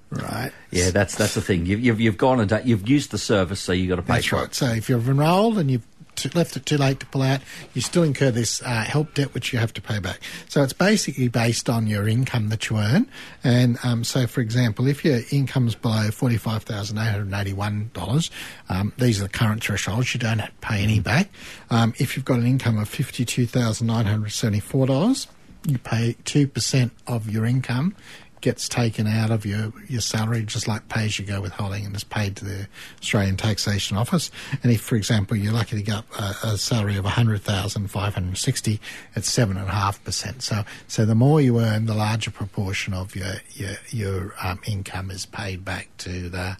right? 0.09 0.51
Yeah, 0.71 0.91
that's 0.91 1.15
that's 1.15 1.33
the 1.33 1.41
thing. 1.41 1.65
You've, 1.65 1.79
you've, 1.81 1.99
you've 1.99 2.17
gone 2.17 2.39
and 2.39 2.49
done, 2.49 2.61
you've 2.65 2.87
used 2.87 3.11
the 3.11 3.17
service, 3.17 3.59
so 3.59 3.71
you've 3.71 3.89
got 3.89 3.97
to 3.97 4.01
pay 4.01 4.13
That's 4.15 4.25
for 4.27 4.35
right. 4.37 4.45
it. 4.45 4.55
So 4.55 4.67
if 4.67 4.89
you've 4.89 5.07
enrolled 5.09 5.57
and 5.57 5.69
you've 5.71 5.85
too, 6.15 6.29
left 6.33 6.55
it 6.55 6.65
too 6.65 6.77
late 6.77 7.01
to 7.01 7.05
pull 7.07 7.21
out, 7.21 7.41
you 7.73 7.81
still 7.81 8.03
incur 8.03 8.31
this 8.31 8.61
uh, 8.61 8.83
help 8.83 9.13
debt 9.13 9.33
which 9.33 9.51
you 9.51 9.59
have 9.59 9.73
to 9.73 9.81
pay 9.81 9.99
back. 9.99 10.21
So 10.47 10.63
it's 10.63 10.71
basically 10.71 11.27
based 11.27 11.69
on 11.69 11.87
your 11.87 12.07
income 12.07 12.47
that 12.49 12.69
you 12.69 12.77
earn. 12.77 13.07
And 13.43 13.77
um, 13.83 14.05
so, 14.05 14.25
for 14.25 14.39
example, 14.39 14.87
if 14.87 15.03
your 15.03 15.19
income's 15.31 15.75
below 15.75 16.11
forty-five 16.11 16.63
thousand 16.63 16.97
eight 16.99 17.11
hundred 17.11 17.33
eighty-one 17.37 17.91
dollars, 17.93 18.31
um, 18.69 18.93
these 18.97 19.19
are 19.19 19.23
the 19.23 19.29
current 19.29 19.63
thresholds. 19.63 20.13
You 20.13 20.19
don't 20.21 20.39
have 20.39 20.49
to 20.49 20.67
pay 20.67 20.81
any 20.83 20.99
back. 20.99 21.29
Um, 21.69 21.93
if 21.97 22.15
you've 22.15 22.25
got 22.25 22.39
an 22.39 22.45
income 22.45 22.77
of 22.77 22.87
fifty-two 22.87 23.45
thousand 23.47 23.87
nine 23.87 24.05
hundred 24.05 24.29
seventy-four 24.29 24.87
dollars, 24.87 25.27
you 25.67 25.77
pay 25.79 26.15
two 26.23 26.47
percent 26.47 26.93
of 27.07 27.29
your 27.29 27.45
income 27.45 27.95
gets 28.45 28.69
taken 28.69 29.07
out 29.07 29.31
of 29.31 29.43
your, 29.43 29.73
your 29.89 30.01
salary, 30.01 30.43
just 30.43 30.67
like 30.67 30.87
pay 30.87 31.05
as 31.05 31.17
you 31.17 31.25
go 31.25 31.41
withholding, 31.41 31.83
and 31.83 31.95
is 31.95 32.03
paid 32.03 32.35
to 32.35 32.45
the 32.45 32.67
Australian 33.01 33.35
Taxation 33.37 33.97
Office. 33.97 34.29
And 34.61 34.71
if, 34.71 34.81
for 34.81 34.95
example, 34.95 35.35
you're 35.35 35.51
lucky 35.51 35.77
to 35.77 35.81
get 35.81 36.03
a, 36.19 36.35
a 36.43 36.57
salary 36.59 36.95
of 36.95 37.05
100,560, 37.05 38.79
it's 39.15 39.31
seven 39.31 39.57
and 39.57 39.67
a 39.67 39.71
half 39.71 40.03
percent. 40.03 40.43
So, 40.43 40.63
so 40.87 41.05
the 41.05 41.15
more 41.15 41.41
you 41.41 41.59
earn, 41.59 41.87
the 41.87 41.95
larger 41.95 42.29
proportion 42.29 42.93
of 42.93 43.15
your 43.15 43.33
your, 43.53 43.77
your 43.89 44.35
um, 44.43 44.61
income 44.67 45.09
is 45.09 45.25
paid 45.25 45.65
back 45.65 45.89
to 45.97 46.29
the 46.29 46.55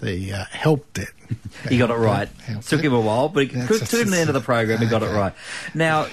the 0.00 0.32
uh, 0.32 0.44
help 0.50 0.90
debt. 0.94 1.08
He 1.68 1.76
got 1.76 1.90
it 1.90 1.94
right. 1.94 2.28
Help 2.28 2.62
Took 2.62 2.78
debt. 2.78 2.86
him 2.86 2.94
a 2.94 3.00
while, 3.00 3.28
but 3.28 3.42
he 3.42 3.48
to 3.48 4.04
the 4.04 4.16
end 4.16 4.30
of 4.30 4.34
the 4.34 4.40
program, 4.40 4.78
he 4.78 4.86
got 4.86 5.02
it 5.02 5.10
right. 5.10 5.34
Now, 5.74 6.06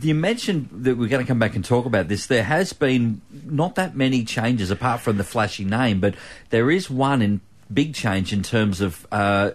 you 0.00 0.14
mentioned 0.14 0.68
that 0.72 0.96
we're 0.96 1.08
going 1.08 1.24
to 1.24 1.28
come 1.28 1.38
back 1.38 1.54
and 1.54 1.64
talk 1.64 1.86
about 1.86 2.08
this. 2.08 2.26
There 2.26 2.44
has 2.44 2.72
been 2.72 3.22
not 3.30 3.74
that 3.76 3.96
many 3.96 4.24
changes 4.24 4.70
apart 4.70 5.00
from 5.00 5.16
the 5.16 5.24
flashy 5.24 5.64
name, 5.64 6.00
but 6.00 6.14
there 6.50 6.70
is 6.70 6.90
one 6.90 7.22
in 7.22 7.40
big 7.72 7.94
change 7.94 8.32
in 8.32 8.42
terms 8.42 8.80
of 8.80 9.06
uh, 9.12 9.50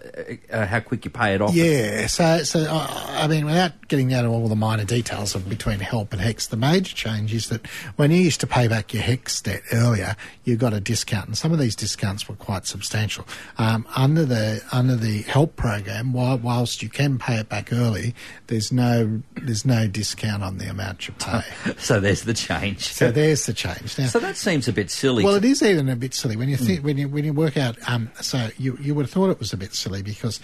uh, 0.50 0.66
how 0.66 0.80
quick 0.80 1.04
you 1.04 1.10
pay 1.10 1.34
it 1.34 1.40
off. 1.40 1.54
Yeah, 1.54 2.06
so 2.06 2.42
so 2.42 2.66
uh, 2.68 3.06
I 3.10 3.26
mean, 3.26 3.44
without 3.44 3.88
getting 3.88 4.08
down 4.08 4.24
to 4.24 4.30
all 4.30 4.48
the 4.48 4.56
minor 4.56 4.84
details 4.84 5.34
of 5.34 5.48
between 5.48 5.80
help 5.80 6.12
and 6.12 6.20
HECS, 6.22 6.48
the 6.48 6.56
major 6.56 6.94
change 6.94 7.32
is 7.32 7.48
that 7.48 7.66
when 7.96 8.10
you 8.10 8.18
used 8.18 8.40
to 8.40 8.46
pay 8.46 8.68
back 8.68 8.92
your 8.94 9.02
HECS 9.02 9.42
debt 9.42 9.62
earlier, 9.72 10.16
you 10.44 10.56
got 10.56 10.72
a 10.72 10.80
discount, 10.80 11.26
and 11.26 11.36
some 11.36 11.52
of 11.52 11.58
these 11.58 11.76
discounts 11.76 12.28
were 12.28 12.34
quite 12.36 12.66
substantial. 12.66 13.26
Um, 13.58 13.86
under 13.96 14.24
the 14.24 14.62
under 14.72 14.96
the 14.96 15.22
help 15.22 15.56
program, 15.56 16.12
while, 16.12 16.38
whilst 16.38 16.82
you 16.82 16.88
can 16.88 17.18
pay 17.18 17.36
it 17.36 17.48
back 17.48 17.72
early, 17.72 18.14
there's 18.48 18.72
no 18.72 19.22
there's 19.34 19.64
no 19.64 19.86
discount 19.88 20.42
on 20.42 20.58
the 20.58 20.68
amount 20.68 21.08
you 21.08 21.14
pay. 21.14 21.42
So 21.78 21.98
there's 22.00 22.22
the 22.22 22.34
change. 22.34 22.92
so 22.92 23.10
there's 23.10 23.46
the 23.46 23.52
change. 23.52 23.98
Now, 23.98 24.06
So 24.06 24.20
that 24.20 24.36
seems 24.36 24.68
a 24.68 24.72
bit 24.72 24.90
silly. 24.90 25.24
well, 25.24 25.34
it 25.34 25.44
is 25.44 25.62
even 25.62 25.88
a 25.88 25.96
bit 25.96 26.14
silly 26.14 26.36
when 26.36 26.48
you 26.48 26.56
think 26.56 26.84
when 26.84 26.96
you 26.98 27.08
when 27.08 27.24
you 27.24 27.32
work 27.32 27.56
out. 27.56 27.76
Um, 27.88 28.01
so 28.20 28.48
you 28.58 28.76
you 28.80 28.94
would 28.94 29.06
have 29.06 29.10
thought 29.10 29.30
it 29.30 29.38
was 29.38 29.52
a 29.52 29.56
bit 29.56 29.74
silly 29.74 30.02
because 30.02 30.40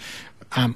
um, 0.53 0.75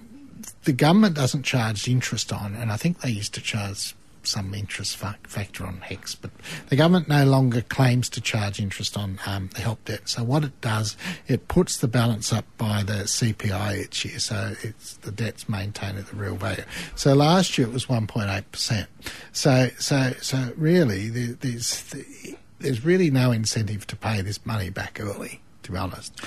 the 0.64 0.74
government 0.74 1.16
doesn't 1.16 1.44
charge 1.44 1.88
interest 1.88 2.32
on, 2.32 2.56
and 2.56 2.72
I 2.72 2.78
think 2.78 3.02
they 3.02 3.10
used 3.10 3.34
to 3.36 3.42
charge 3.42 3.96
some 4.26 4.54
interest 4.54 4.98
fa- 4.98 5.18
factor 5.24 5.66
on 5.66 5.82
HECS, 5.82 6.16
but 6.22 6.32
the 6.70 6.76
government 6.76 7.08
no 7.08 7.26
longer 7.26 7.62
claims 7.62 8.10
to 8.10 8.22
charge 8.22 8.60
interest 8.60 8.98
on 8.98 9.20
um, 9.26 9.50
the 9.54 9.62
help 9.62 9.84
debt. 9.86 10.08
So 10.08 10.24
what 10.24 10.44
it 10.44 10.60
does, 10.62 10.96
it 11.28 11.48
puts 11.48 11.78
the 11.78 11.88
balance 11.88 12.32
up 12.32 12.46
by 12.58 12.84
the 12.84 13.04
CPI 13.04 13.84
each 13.84 14.06
year, 14.06 14.20
so 14.20 14.56
it's 14.62 14.96
the 14.98 15.12
debt's 15.12 15.50
maintained 15.50 15.98
at 15.98 16.08
the 16.08 16.16
real 16.16 16.36
value. 16.36 16.64
So 16.96 17.14
last 17.14 17.58
year 17.58 17.68
it 17.68 17.74
was 17.74 17.88
1.8 17.88 18.44
percent. 18.52 18.88
So 19.32 19.70
so 19.78 20.14
so 20.22 20.54
really, 20.56 21.10
there, 21.10 21.34
there's 21.34 21.94
there's 22.60 22.86
really 22.86 23.12
no 23.12 23.32
incentive 23.32 23.86
to 23.88 23.96
pay 23.96 24.22
this 24.22 24.46
money 24.46 24.70
back 24.70 25.00
early. 25.02 25.42
To 25.64 25.72
be 25.72 25.78
honest, 25.78 26.20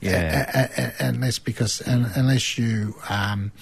Yeah. 0.00 0.50
A- 0.54 0.60
a- 0.60 0.86
a- 0.86 1.08
unless 1.08 1.38
because 1.38 1.82
un 1.86 2.10
unless 2.14 2.56
you 2.56 2.94
um, 3.08 3.52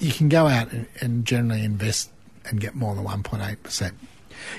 you 0.00 0.12
can 0.12 0.28
go 0.28 0.46
out 0.46 0.70
and, 0.72 0.86
and 1.00 1.24
generally 1.24 1.64
invest 1.64 2.10
and 2.44 2.60
get 2.60 2.74
more 2.74 2.94
than 2.94 3.04
one 3.04 3.22
point 3.22 3.42
eight 3.42 3.62
percent. 3.62 3.94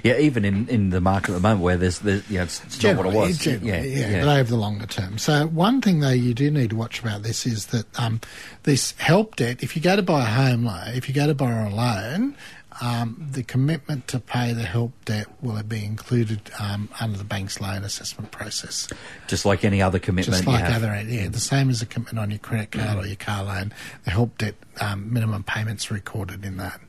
yeah, 0.03 0.17
even 0.17 0.43
in, 0.43 0.67
in 0.69 0.89
the 0.89 0.99
market 0.99 1.29
at 1.29 1.35
the 1.35 1.39
moment 1.39 1.61
where 1.61 1.77
there's, 1.77 1.99
there's 1.99 2.27
you 2.29 2.37
know, 2.37 2.43
it's, 2.43 2.63
it's 2.63 2.81
not 2.83 2.97
what 2.97 3.05
it 3.05 3.13
was. 3.13 3.37
Generally, 3.37 3.93
yeah, 3.93 4.09
yeah. 4.09 4.25
but 4.25 4.39
over 4.39 4.49
the 4.49 4.57
longer 4.57 4.87
term. 4.87 5.17
So 5.19 5.45
one 5.47 5.81
thing 5.81 5.99
though 5.99 6.09
you 6.09 6.33
do 6.33 6.49
need 6.49 6.71
to 6.71 6.75
watch 6.75 6.99
about 6.99 7.21
this 7.23 7.45
is 7.45 7.67
that 7.67 7.85
um, 7.99 8.19
this 8.63 8.93
help 8.97 9.35
debt. 9.35 9.61
If 9.61 9.75
you 9.75 9.81
go 9.81 9.95
to 9.95 10.01
buy 10.01 10.23
a 10.23 10.25
home 10.25 10.65
loan, 10.65 10.89
if 10.95 11.07
you 11.07 11.13
go 11.13 11.27
to 11.27 11.35
borrow 11.35 11.69
a 11.69 11.73
loan. 11.73 12.35
Um, 12.81 13.27
the 13.31 13.43
commitment 13.43 14.07
to 14.09 14.19
pay 14.19 14.53
the 14.53 14.63
help 14.63 14.93
debt 15.05 15.27
will 15.41 15.61
be 15.63 15.83
included 15.83 16.51
um, 16.59 16.89
under 16.99 17.17
the 17.17 17.23
bank's 17.23 17.59
loan 17.59 17.83
assessment 17.83 18.31
process. 18.31 18.87
Just 19.27 19.45
like 19.45 19.63
any 19.65 19.81
other 19.81 19.99
commitment 19.99 20.45
Just 20.45 20.47
like 20.47 20.63
other, 20.63 21.01
yeah, 21.07 21.27
the 21.27 21.39
same 21.39 21.69
as 21.69 21.81
a 21.81 21.85
commitment 21.85 22.19
on 22.19 22.29
your 22.29 22.39
credit 22.39 22.71
card 22.71 23.03
or 23.03 23.07
your 23.07 23.15
car 23.15 23.43
loan. 23.43 23.73
The 24.05 24.11
help 24.11 24.37
debt 24.37 24.55
um, 24.79 25.11
minimum 25.11 25.43
payments 25.43 25.89
recorded 25.89 26.45
in 26.45 26.57
that. 26.57 26.79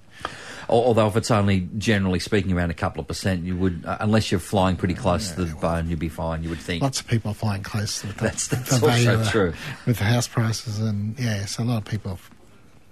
Although 0.68 1.07
if 1.07 1.16
it's 1.16 1.31
only 1.31 1.66
generally 1.79 2.18
speaking 2.18 2.53
around 2.53 2.70
a 2.70 2.74
couple 2.74 3.01
of 3.01 3.09
percent, 3.09 3.44
you 3.44 3.57
would, 3.57 3.85
uh, 3.87 3.96
unless 4.01 4.31
you're 4.31 4.38
flying 4.40 4.77
pretty 4.77 4.92
close 4.92 5.31
to 5.31 5.44
the 5.44 5.55
bone, 5.55 5.88
you'd 5.88 5.98
be 5.98 6.11
fine. 6.11 6.42
You 6.42 6.51
would 6.51 6.59
think. 6.59 6.83
Lots 6.83 7.01
of 7.01 7.07
people 7.07 7.31
are 7.31 7.35
flying 7.35 7.62
close 7.62 8.03
to 8.03 8.09
the, 8.09 8.12
That's- 8.12 8.48
the 8.48 8.57
that's 8.57 8.77
value 8.77 9.09
also 9.11 9.24
the- 9.24 9.31
true. 9.31 9.53
with 9.87 9.96
the 9.98 10.05
house 10.05 10.29
prices 10.29 10.79
and 10.79 11.18
yeah, 11.18 11.46
so 11.46 11.62
a 11.62 11.64
lot 11.64 11.79
of 11.79 11.85
people 11.87 12.18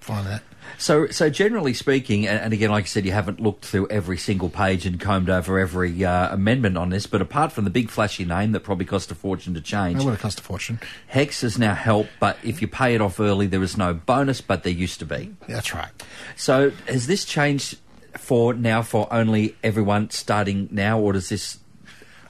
find 0.06 0.26
that. 0.26 0.42
So, 0.78 1.06
so 1.08 1.30
generally 1.30 1.72
speaking, 1.74 2.26
and, 2.26 2.38
and 2.40 2.52
again, 2.52 2.70
like 2.70 2.84
I 2.84 2.86
said, 2.86 3.06
you 3.06 3.12
haven't 3.12 3.40
looked 3.40 3.64
through 3.64 3.88
every 3.88 4.18
single 4.18 4.48
page 4.50 4.84
and 4.84 5.00
combed 5.00 5.30
over 5.30 5.58
every 5.58 6.04
uh, 6.04 6.34
amendment 6.34 6.76
on 6.76 6.90
this, 6.90 7.06
but 7.06 7.22
apart 7.22 7.52
from 7.52 7.64
the 7.64 7.70
big 7.70 7.88
flashy 7.88 8.24
name 8.24 8.52
that 8.52 8.60
probably 8.60 8.84
cost 8.84 9.10
a 9.10 9.14
fortune 9.14 9.54
to 9.54 9.60
change, 9.60 9.98
That 9.98 10.04
would 10.04 10.10
have 10.12 10.20
cost 10.20 10.40
a 10.40 10.42
fortune. 10.42 10.80
HECS 11.12 11.44
is 11.44 11.58
now 11.58 11.74
help, 11.74 12.08
but 12.20 12.36
if 12.42 12.60
you 12.60 12.68
pay 12.68 12.94
it 12.94 13.00
off 13.00 13.20
early, 13.20 13.46
there 13.46 13.62
is 13.62 13.76
no 13.76 13.94
bonus, 13.94 14.40
but 14.40 14.64
there 14.64 14.72
used 14.72 14.98
to 14.98 15.06
be. 15.06 15.34
That's 15.48 15.72
right. 15.72 15.90
So, 16.36 16.70
has 16.88 17.06
this 17.06 17.24
changed 17.24 17.78
for 18.18 18.52
now 18.54 18.82
for 18.82 19.06
only 19.12 19.54
everyone 19.62 20.10
starting 20.10 20.68
now, 20.72 20.98
or 20.98 21.12
does 21.12 21.28
this? 21.28 21.58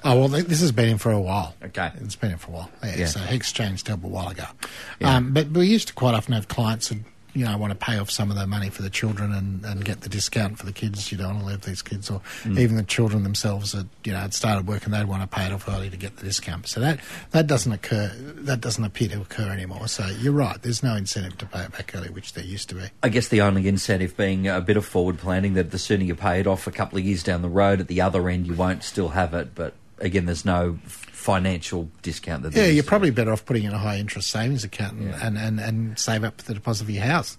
Oh 0.04 0.20
well, 0.20 0.28
this 0.28 0.60
has 0.60 0.70
been 0.72 0.88
in 0.90 0.98
for 0.98 1.10
a 1.10 1.20
while. 1.20 1.56
Okay. 1.64 1.90
it's 1.96 2.14
been 2.16 2.32
in 2.32 2.38
for 2.38 2.50
a 2.50 2.54
while. 2.54 2.70
Yeah, 2.84 2.96
Yeah. 2.96 3.06
so 3.06 3.18
HECS 3.20 3.52
changed 3.52 3.88
a 3.88 3.96
while 3.96 4.28
ago. 4.28 4.44
Yeah. 5.00 5.16
Um, 5.16 5.32
but 5.32 5.48
we 5.48 5.66
used 5.66 5.88
to 5.88 5.94
quite 5.94 6.14
often 6.14 6.34
have 6.34 6.46
clients 6.48 6.88
who, 6.88 6.96
you 7.36 7.44
know, 7.44 7.52
I 7.52 7.56
want 7.56 7.70
to 7.70 7.76
pay 7.76 7.98
off 7.98 8.10
some 8.10 8.30
of 8.30 8.36
their 8.36 8.46
money 8.46 8.70
for 8.70 8.80
the 8.80 8.88
children 8.88 9.30
and, 9.32 9.62
and 9.64 9.84
get 9.84 10.00
the 10.00 10.08
discount 10.08 10.58
for 10.58 10.64
the 10.64 10.72
kids. 10.72 11.12
You 11.12 11.18
don't 11.18 11.34
want 11.34 11.40
to 11.40 11.46
leave 11.46 11.60
these 11.62 11.82
kids, 11.82 12.10
or 12.10 12.22
Mm. 12.44 12.58
even 12.58 12.76
the 12.76 12.82
children 12.82 13.22
themselves 13.24 13.72
that 13.72 13.86
you 14.04 14.12
know 14.12 14.18
had 14.18 14.32
started 14.32 14.66
work 14.66 14.84
and 14.86 14.94
they'd 14.94 15.04
want 15.06 15.22
to 15.22 15.28
pay 15.28 15.44
it 15.46 15.52
off 15.52 15.68
early 15.68 15.90
to 15.90 15.96
get 15.96 16.16
the 16.16 16.24
discount. 16.24 16.66
So 16.66 16.80
that 16.80 16.98
that 17.32 17.46
doesn't 17.46 17.70
occur. 17.72 18.10
That 18.16 18.60
doesn't 18.60 18.82
appear 18.84 19.08
to 19.10 19.20
occur 19.20 19.50
anymore. 19.50 19.86
So 19.88 20.06
you're 20.06 20.32
right. 20.32 20.60
There's 20.62 20.82
no 20.82 20.96
incentive 20.96 21.36
to 21.38 21.46
pay 21.46 21.60
it 21.64 21.72
back 21.72 21.94
early, 21.94 22.08
which 22.08 22.32
there 22.32 22.44
used 22.44 22.68
to 22.70 22.74
be. 22.76 22.84
I 23.02 23.10
guess 23.10 23.28
the 23.28 23.42
only 23.42 23.68
incentive 23.68 24.16
being 24.16 24.48
a 24.48 24.60
bit 24.60 24.76
of 24.78 24.86
forward 24.86 25.18
planning 25.18 25.54
that 25.54 25.70
the 25.72 25.78
sooner 25.78 26.04
you 26.04 26.14
pay 26.14 26.40
it 26.40 26.46
off 26.46 26.66
a 26.66 26.70
couple 26.72 26.98
of 26.98 27.04
years 27.04 27.22
down 27.22 27.42
the 27.42 27.48
road, 27.48 27.80
at 27.80 27.88
the 27.88 28.00
other 28.00 28.28
end 28.30 28.46
you 28.46 28.54
won't 28.54 28.82
still 28.82 29.10
have 29.10 29.34
it. 29.34 29.54
But 29.54 29.74
again, 29.98 30.26
there's 30.26 30.44
no 30.44 30.78
financial 30.84 31.90
discount 32.02 32.42
that. 32.44 32.54
Yeah, 32.54 32.66
you're 32.66 32.84
probably 32.84 33.10
better 33.10 33.32
off 33.32 33.44
putting 33.44 33.64
in 33.64 33.72
a 33.72 33.78
high 33.78 33.98
interest 33.98 34.30
savings 34.30 34.64
account 34.64 34.98
and, 34.98 35.08
Yeah. 35.10 35.26
and, 35.26 35.38
and, 35.38 35.60
and 35.60 35.98
save 35.98 36.22
up 36.24 36.36
the 36.38 36.54
deposit 36.54 36.84
for 36.84 36.92
your 36.92 37.04
house. 37.04 37.36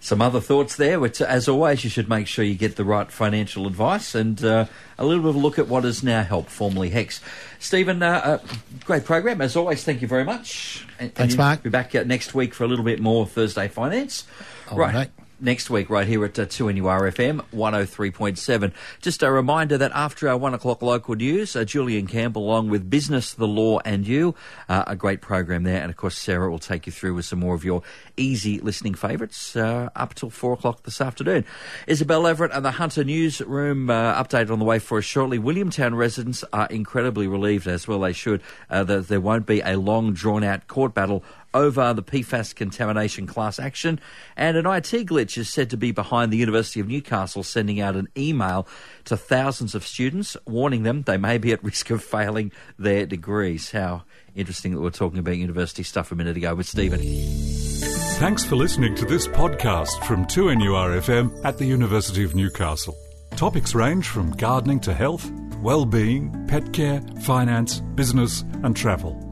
Some 0.00 0.20
other 0.20 0.40
thoughts 0.40 0.74
there, 0.76 0.98
which, 0.98 1.20
as 1.20 1.48
always, 1.48 1.84
you 1.84 1.90
should 1.90 2.08
make 2.08 2.26
sure 2.26 2.44
you 2.44 2.56
get 2.56 2.74
the 2.74 2.84
right 2.84 3.08
financial 3.08 3.68
advice 3.68 4.16
and 4.16 4.44
uh, 4.44 4.66
a 4.98 5.04
little 5.04 5.22
bit 5.22 5.28
of 5.30 5.36
a 5.36 5.38
look 5.38 5.60
at 5.60 5.68
what 5.68 5.84
is 5.84 6.02
now 6.02 6.24
Help, 6.24 6.48
formerly 6.48 6.90
HECS. 6.90 7.20
Stephen, 7.60 8.02
uh, 8.02 8.08
uh, 8.24 8.38
great 8.84 9.04
program 9.04 9.40
as 9.40 9.54
always. 9.56 9.84
Thank 9.84 10.02
you 10.02 10.08
very 10.08 10.24
much. 10.24 10.84
And, 10.98 11.14
Thanks, 11.14 11.34
and 11.34 11.38
Mark. 11.38 11.62
Be 11.62 11.70
back 11.70 11.94
uh, 11.94 12.02
next 12.02 12.34
week 12.34 12.52
for 12.52 12.64
a 12.64 12.66
little 12.66 12.84
bit 12.84 12.98
more 12.98 13.26
Thursday 13.28 13.68
Finance. 13.68 14.26
All 14.72 14.76
right. 14.78 14.92
right. 14.92 15.10
Next 15.44 15.70
week, 15.70 15.90
right 15.90 16.06
here 16.06 16.24
at 16.24 16.38
uh, 16.38 16.46
2NURFM 16.46 17.44
103.7. 17.52 18.72
Just 19.00 19.24
a 19.24 19.32
reminder 19.32 19.76
that 19.76 19.90
after 19.92 20.28
our 20.28 20.36
one 20.36 20.54
o'clock 20.54 20.82
local 20.82 21.16
news, 21.16 21.56
uh, 21.56 21.64
Julian 21.64 22.06
Campbell, 22.06 22.44
along 22.44 22.70
with 22.70 22.88
Business, 22.88 23.34
the 23.34 23.48
Law, 23.48 23.80
and 23.84 24.06
You, 24.06 24.36
uh, 24.68 24.84
a 24.86 24.94
great 24.94 25.20
program 25.20 25.64
there. 25.64 25.82
And 25.82 25.90
of 25.90 25.96
course, 25.96 26.16
Sarah 26.16 26.48
will 26.48 26.60
take 26.60 26.86
you 26.86 26.92
through 26.92 27.14
with 27.14 27.24
some 27.24 27.40
more 27.40 27.56
of 27.56 27.64
your 27.64 27.82
easy 28.16 28.60
listening 28.60 28.94
favourites 28.94 29.56
uh, 29.56 29.90
up 29.96 30.14
till 30.14 30.30
four 30.30 30.52
o'clock 30.52 30.84
this 30.84 31.00
afternoon. 31.00 31.44
Isabel 31.88 32.28
Everett 32.28 32.52
and 32.52 32.64
the 32.64 32.70
Hunter 32.70 33.02
Newsroom 33.02 33.90
uh, 33.90 34.22
updated 34.22 34.52
on 34.52 34.60
the 34.60 34.64
way 34.64 34.78
for 34.78 34.98
us 34.98 35.04
shortly. 35.04 35.40
Williamtown 35.40 35.96
residents 35.96 36.44
are 36.52 36.68
incredibly 36.68 37.26
relieved, 37.26 37.66
as 37.66 37.88
well 37.88 37.98
they 37.98 38.12
should, 38.12 38.42
uh, 38.70 38.84
that 38.84 39.08
there 39.08 39.20
won't 39.20 39.46
be 39.46 39.60
a 39.62 39.76
long, 39.76 40.12
drawn 40.12 40.44
out 40.44 40.68
court 40.68 40.94
battle 40.94 41.24
over 41.54 41.92
the 41.92 42.02
PFAS 42.02 42.54
contamination 42.54 43.26
class 43.26 43.58
action. 43.58 44.00
And 44.36 44.56
an 44.56 44.66
IT 44.66 45.06
glitch 45.06 45.36
is 45.38 45.48
said 45.48 45.70
to 45.70 45.76
be 45.76 45.92
behind 45.92 46.32
the 46.32 46.36
University 46.36 46.80
of 46.80 46.88
Newcastle 46.88 47.42
sending 47.42 47.80
out 47.80 47.96
an 47.96 48.08
email 48.16 48.66
to 49.04 49.16
thousands 49.16 49.74
of 49.74 49.86
students 49.86 50.36
warning 50.46 50.82
them 50.82 51.02
they 51.02 51.16
may 51.16 51.38
be 51.38 51.52
at 51.52 51.62
risk 51.62 51.90
of 51.90 52.02
failing 52.02 52.52
their 52.78 53.06
degrees. 53.06 53.70
How 53.70 54.02
interesting 54.34 54.74
that 54.74 54.80
we're 54.80 54.90
talking 54.90 55.18
about 55.18 55.36
university 55.36 55.82
stuff 55.82 56.12
a 56.12 56.14
minute 56.14 56.36
ago 56.36 56.54
with 56.54 56.66
Stephen. 56.66 57.00
Thanks 58.18 58.44
for 58.44 58.56
listening 58.56 58.94
to 58.96 59.04
this 59.04 59.26
podcast 59.26 60.04
from 60.04 60.26
2NURFM 60.26 61.44
at 61.44 61.58
the 61.58 61.64
University 61.64 62.24
of 62.24 62.34
Newcastle. 62.34 62.96
Topics 63.36 63.74
range 63.74 64.06
from 64.06 64.30
gardening 64.32 64.78
to 64.80 64.94
health, 64.94 65.30
well-being, 65.62 66.46
pet 66.46 66.72
care, 66.72 67.00
finance, 67.22 67.80
business 67.94 68.42
and 68.62 68.76
travel. 68.76 69.31